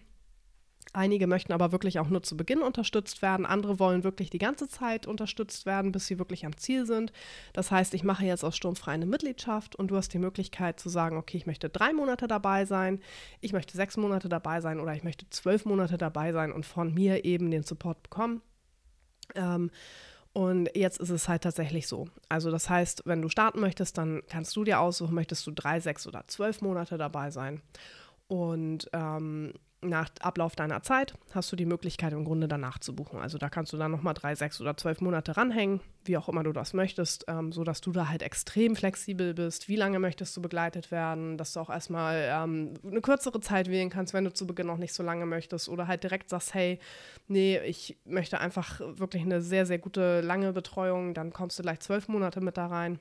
Einige 0.92 1.26
möchten 1.26 1.52
aber 1.52 1.72
wirklich 1.72 1.98
auch 1.98 2.08
nur 2.08 2.22
zu 2.22 2.36
Beginn 2.36 2.62
unterstützt 2.62 3.20
werden. 3.20 3.46
Andere 3.46 3.78
wollen 3.78 4.04
wirklich 4.04 4.30
die 4.30 4.38
ganze 4.38 4.68
Zeit 4.68 5.06
unterstützt 5.06 5.66
werden, 5.66 5.92
bis 5.92 6.06
sie 6.06 6.18
wirklich 6.18 6.46
am 6.46 6.56
Ziel 6.56 6.86
sind. 6.86 7.12
Das 7.52 7.70
heißt, 7.70 7.94
ich 7.94 8.04
mache 8.04 8.24
jetzt 8.24 8.44
aus 8.44 8.56
Sturmfrei 8.56 8.92
eine 8.92 9.06
Mitgliedschaft 9.06 9.76
und 9.76 9.90
du 9.90 9.96
hast 9.96 10.12
die 10.14 10.18
Möglichkeit 10.18 10.80
zu 10.80 10.88
sagen, 10.88 11.16
okay, 11.16 11.36
ich 11.36 11.46
möchte 11.46 11.68
drei 11.68 11.92
Monate 11.92 12.26
dabei 12.26 12.64
sein, 12.64 13.00
ich 13.40 13.52
möchte 13.52 13.76
sechs 13.76 13.96
Monate 13.96 14.28
dabei 14.28 14.60
sein 14.60 14.80
oder 14.80 14.94
ich 14.94 15.04
möchte 15.04 15.28
zwölf 15.30 15.64
Monate 15.64 15.98
dabei 15.98 16.32
sein 16.32 16.52
und 16.52 16.64
von 16.64 16.94
mir 16.94 17.24
eben 17.24 17.50
den 17.50 17.62
Support 17.62 18.02
bekommen. 18.02 18.40
Ähm, 19.34 19.70
und 20.32 20.70
jetzt 20.74 21.00
ist 21.00 21.10
es 21.10 21.28
halt 21.28 21.42
tatsächlich 21.42 21.88
so. 21.88 22.08
Also 22.28 22.50
das 22.50 22.70
heißt, 22.70 23.02
wenn 23.06 23.22
du 23.22 23.28
starten 23.28 23.60
möchtest, 23.60 23.98
dann 23.98 24.22
kannst 24.28 24.54
du 24.56 24.64
dir 24.64 24.80
aussuchen, 24.80 25.14
möchtest 25.14 25.46
du 25.46 25.50
drei, 25.50 25.80
sechs 25.80 26.06
oder 26.06 26.24
zwölf 26.28 26.60
Monate 26.60 26.96
dabei 26.96 27.30
sein. 27.30 27.60
Und 28.28 28.88
ähm, 28.92 29.54
nach 29.80 30.10
Ablauf 30.20 30.56
deiner 30.56 30.82
Zeit 30.82 31.14
hast 31.32 31.52
du 31.52 31.56
die 31.56 31.64
Möglichkeit 31.64 32.12
im 32.12 32.24
Grunde 32.24 32.48
danach 32.48 32.78
zu 32.78 32.96
buchen. 32.96 33.20
Also 33.20 33.38
da 33.38 33.48
kannst 33.48 33.72
du 33.72 33.76
dann 33.76 33.92
nochmal 33.92 34.14
drei, 34.14 34.34
sechs 34.34 34.60
oder 34.60 34.76
zwölf 34.76 35.00
Monate 35.00 35.36
ranhängen, 35.36 35.80
wie 36.04 36.16
auch 36.16 36.28
immer 36.28 36.42
du 36.42 36.52
das 36.52 36.74
möchtest, 36.74 37.26
ähm, 37.28 37.52
sodass 37.52 37.80
du 37.80 37.92
da 37.92 38.08
halt 38.08 38.22
extrem 38.22 38.74
flexibel 38.74 39.34
bist. 39.34 39.68
Wie 39.68 39.76
lange 39.76 40.00
möchtest 40.00 40.36
du 40.36 40.42
begleitet 40.42 40.90
werden, 40.90 41.38
dass 41.38 41.52
du 41.52 41.60
auch 41.60 41.70
erstmal 41.70 42.28
ähm, 42.28 42.74
eine 42.84 43.00
kürzere 43.00 43.40
Zeit 43.40 43.68
wählen 43.68 43.88
kannst, 43.88 44.14
wenn 44.14 44.24
du 44.24 44.32
zu 44.32 44.46
Beginn 44.46 44.66
noch 44.66 44.78
nicht 44.78 44.92
so 44.92 45.04
lange 45.04 45.26
möchtest 45.26 45.68
oder 45.68 45.86
halt 45.86 46.02
direkt 46.02 46.28
sagst, 46.28 46.54
hey, 46.54 46.80
nee, 47.28 47.58
ich 47.60 47.98
möchte 48.04 48.40
einfach 48.40 48.80
wirklich 48.80 49.22
eine 49.22 49.40
sehr, 49.40 49.64
sehr 49.64 49.78
gute 49.78 50.22
lange 50.22 50.52
Betreuung, 50.52 51.14
dann 51.14 51.32
kommst 51.32 51.58
du 51.58 51.62
gleich 51.62 51.80
zwölf 51.80 52.08
Monate 52.08 52.40
mit 52.40 52.56
da 52.56 52.66
rein. 52.66 52.98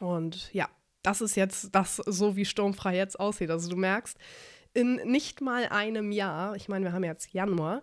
Und 0.00 0.52
ja, 0.52 0.68
das 1.02 1.20
ist 1.20 1.36
jetzt 1.36 1.74
das, 1.74 1.96
so 1.96 2.34
wie 2.34 2.44
Sturmfrei 2.44 2.96
jetzt 2.96 3.20
aussieht. 3.20 3.50
Also 3.50 3.70
du 3.70 3.76
merkst, 3.76 4.18
in 4.76 4.96
nicht 5.10 5.40
mal 5.40 5.68
einem 5.70 6.12
Jahr, 6.12 6.54
ich 6.54 6.68
meine, 6.68 6.84
wir 6.84 6.92
haben 6.92 7.02
jetzt 7.02 7.32
Januar, 7.32 7.82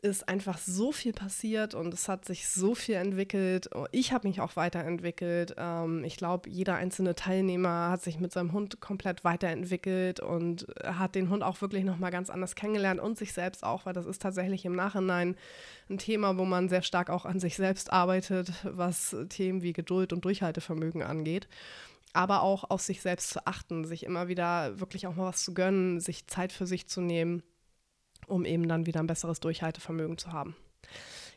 ist 0.00 0.28
einfach 0.28 0.58
so 0.58 0.90
viel 0.90 1.12
passiert 1.12 1.74
und 1.74 1.94
es 1.94 2.08
hat 2.08 2.24
sich 2.24 2.48
so 2.48 2.74
viel 2.74 2.96
entwickelt. 2.96 3.68
Ich 3.92 4.12
habe 4.12 4.26
mich 4.26 4.40
auch 4.40 4.56
weiterentwickelt. 4.56 5.54
Ähm, 5.58 6.02
ich 6.04 6.16
glaube, 6.16 6.48
jeder 6.48 6.74
einzelne 6.74 7.14
Teilnehmer 7.14 7.90
hat 7.90 8.02
sich 8.02 8.18
mit 8.18 8.32
seinem 8.32 8.52
Hund 8.52 8.80
komplett 8.80 9.22
weiterentwickelt 9.24 10.18
und 10.18 10.66
hat 10.82 11.14
den 11.14 11.28
Hund 11.28 11.44
auch 11.44 11.60
wirklich 11.60 11.84
nochmal 11.84 12.10
ganz 12.10 12.30
anders 12.30 12.56
kennengelernt 12.56 12.98
und 12.98 13.16
sich 13.16 13.32
selbst 13.32 13.62
auch, 13.62 13.86
weil 13.86 13.92
das 13.92 14.06
ist 14.06 14.22
tatsächlich 14.22 14.64
im 14.64 14.74
Nachhinein 14.74 15.36
ein 15.88 15.98
Thema, 15.98 16.36
wo 16.36 16.46
man 16.46 16.68
sehr 16.68 16.82
stark 16.82 17.10
auch 17.10 17.26
an 17.26 17.38
sich 17.38 17.54
selbst 17.54 17.92
arbeitet, 17.92 18.52
was 18.64 19.14
Themen 19.28 19.62
wie 19.62 19.74
Geduld 19.74 20.12
und 20.12 20.24
Durchhaltevermögen 20.24 21.02
angeht 21.02 21.46
aber 22.12 22.42
auch 22.42 22.64
auf 22.70 22.82
sich 22.82 23.00
selbst 23.00 23.30
zu 23.30 23.46
achten, 23.46 23.84
sich 23.84 24.04
immer 24.04 24.28
wieder 24.28 24.80
wirklich 24.80 25.06
auch 25.06 25.14
mal 25.14 25.26
was 25.26 25.42
zu 25.42 25.54
gönnen, 25.54 26.00
sich 26.00 26.26
Zeit 26.26 26.52
für 26.52 26.66
sich 26.66 26.88
zu 26.88 27.00
nehmen 27.00 27.42
um 28.26 28.44
eben 28.44 28.68
dann 28.68 28.86
wieder 28.86 29.00
ein 29.00 29.06
besseres 29.06 29.40
Durchhaltevermögen 29.40 30.18
zu 30.18 30.32
haben. 30.32 30.56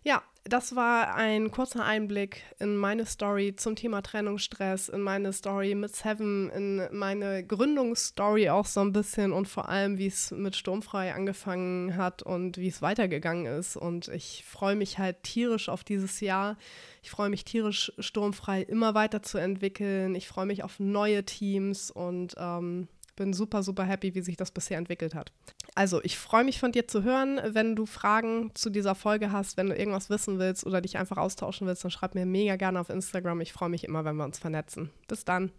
Ja, 0.07 0.21
das 0.43 0.75
war 0.75 1.15
ein 1.15 1.49
kurzer 1.49 1.83
Einblick 1.83 2.43
in 2.59 2.77
meine 2.77 3.07
Story 3.07 3.55
zum 3.55 3.75
Thema 3.75 4.03
Trennungsstress, 4.03 4.87
in 4.87 5.01
meine 5.01 5.33
Story 5.33 5.73
mit 5.73 5.95
Seven, 5.95 6.51
in 6.51 6.87
meine 6.91 7.43
Gründungsstory 7.43 8.51
auch 8.51 8.67
so 8.67 8.81
ein 8.81 8.93
bisschen 8.93 9.33
und 9.33 9.47
vor 9.47 9.67
allem, 9.67 9.97
wie 9.97 10.05
es 10.05 10.29
mit 10.29 10.55
Sturmfrei 10.55 11.15
angefangen 11.15 11.97
hat 11.97 12.21
und 12.21 12.57
wie 12.57 12.67
es 12.67 12.83
weitergegangen 12.83 13.47
ist. 13.47 13.77
Und 13.77 14.07
ich 14.09 14.43
freue 14.47 14.75
mich 14.75 14.99
halt 14.99 15.23
tierisch 15.23 15.69
auf 15.69 15.83
dieses 15.83 16.19
Jahr. 16.19 16.55
Ich 17.01 17.09
freue 17.09 17.29
mich 17.29 17.43
tierisch, 17.43 17.91
Sturmfrei 17.97 18.61
immer 18.61 18.93
weiterzuentwickeln. 18.93 20.13
Ich 20.13 20.27
freue 20.27 20.45
mich 20.45 20.63
auf 20.63 20.79
neue 20.79 21.25
Teams 21.25 21.89
und 21.89 22.35
ähm, 22.37 22.89
bin 23.15 23.33
super, 23.33 23.63
super 23.63 23.85
happy, 23.85 24.13
wie 24.13 24.21
sich 24.21 24.37
das 24.37 24.51
bisher 24.51 24.77
entwickelt 24.77 25.15
hat. 25.15 25.31
Also, 25.77 26.01
ich 26.03 26.17
freue 26.17 26.45
mich 26.45 26.59
von 26.59 26.71
dir 26.71 26.87
zu 26.87 27.03
hören. 27.03 27.41
Wenn 27.47 27.75
du 27.75 27.85
Fragen 27.85 28.51
zu 28.53 28.69
dieser 28.69 28.95
Folge 28.95 29.33
hast, 29.33 29.57
wenn 29.57 29.67
du 29.67 29.75
irgendwas 29.75 30.09
wissen 30.09 30.39
willst 30.39 30.65
oder 30.65 30.79
dich 30.79 30.97
einfach 30.97 31.17
austauschen 31.17 31.67
willst, 31.67 31.83
dann 31.83 31.91
schreib 31.91 32.15
mir 32.15 32.25
mega 32.25 32.55
gerne 32.55 32.79
auf 32.79 32.89
Instagram. 32.89 33.41
Ich 33.41 33.51
freue 33.51 33.69
mich 33.69 33.83
immer, 33.83 34.05
wenn 34.05 34.15
wir 34.15 34.23
uns 34.23 34.39
vernetzen. 34.39 34.89
Bis 35.09 35.25
dann. 35.25 35.51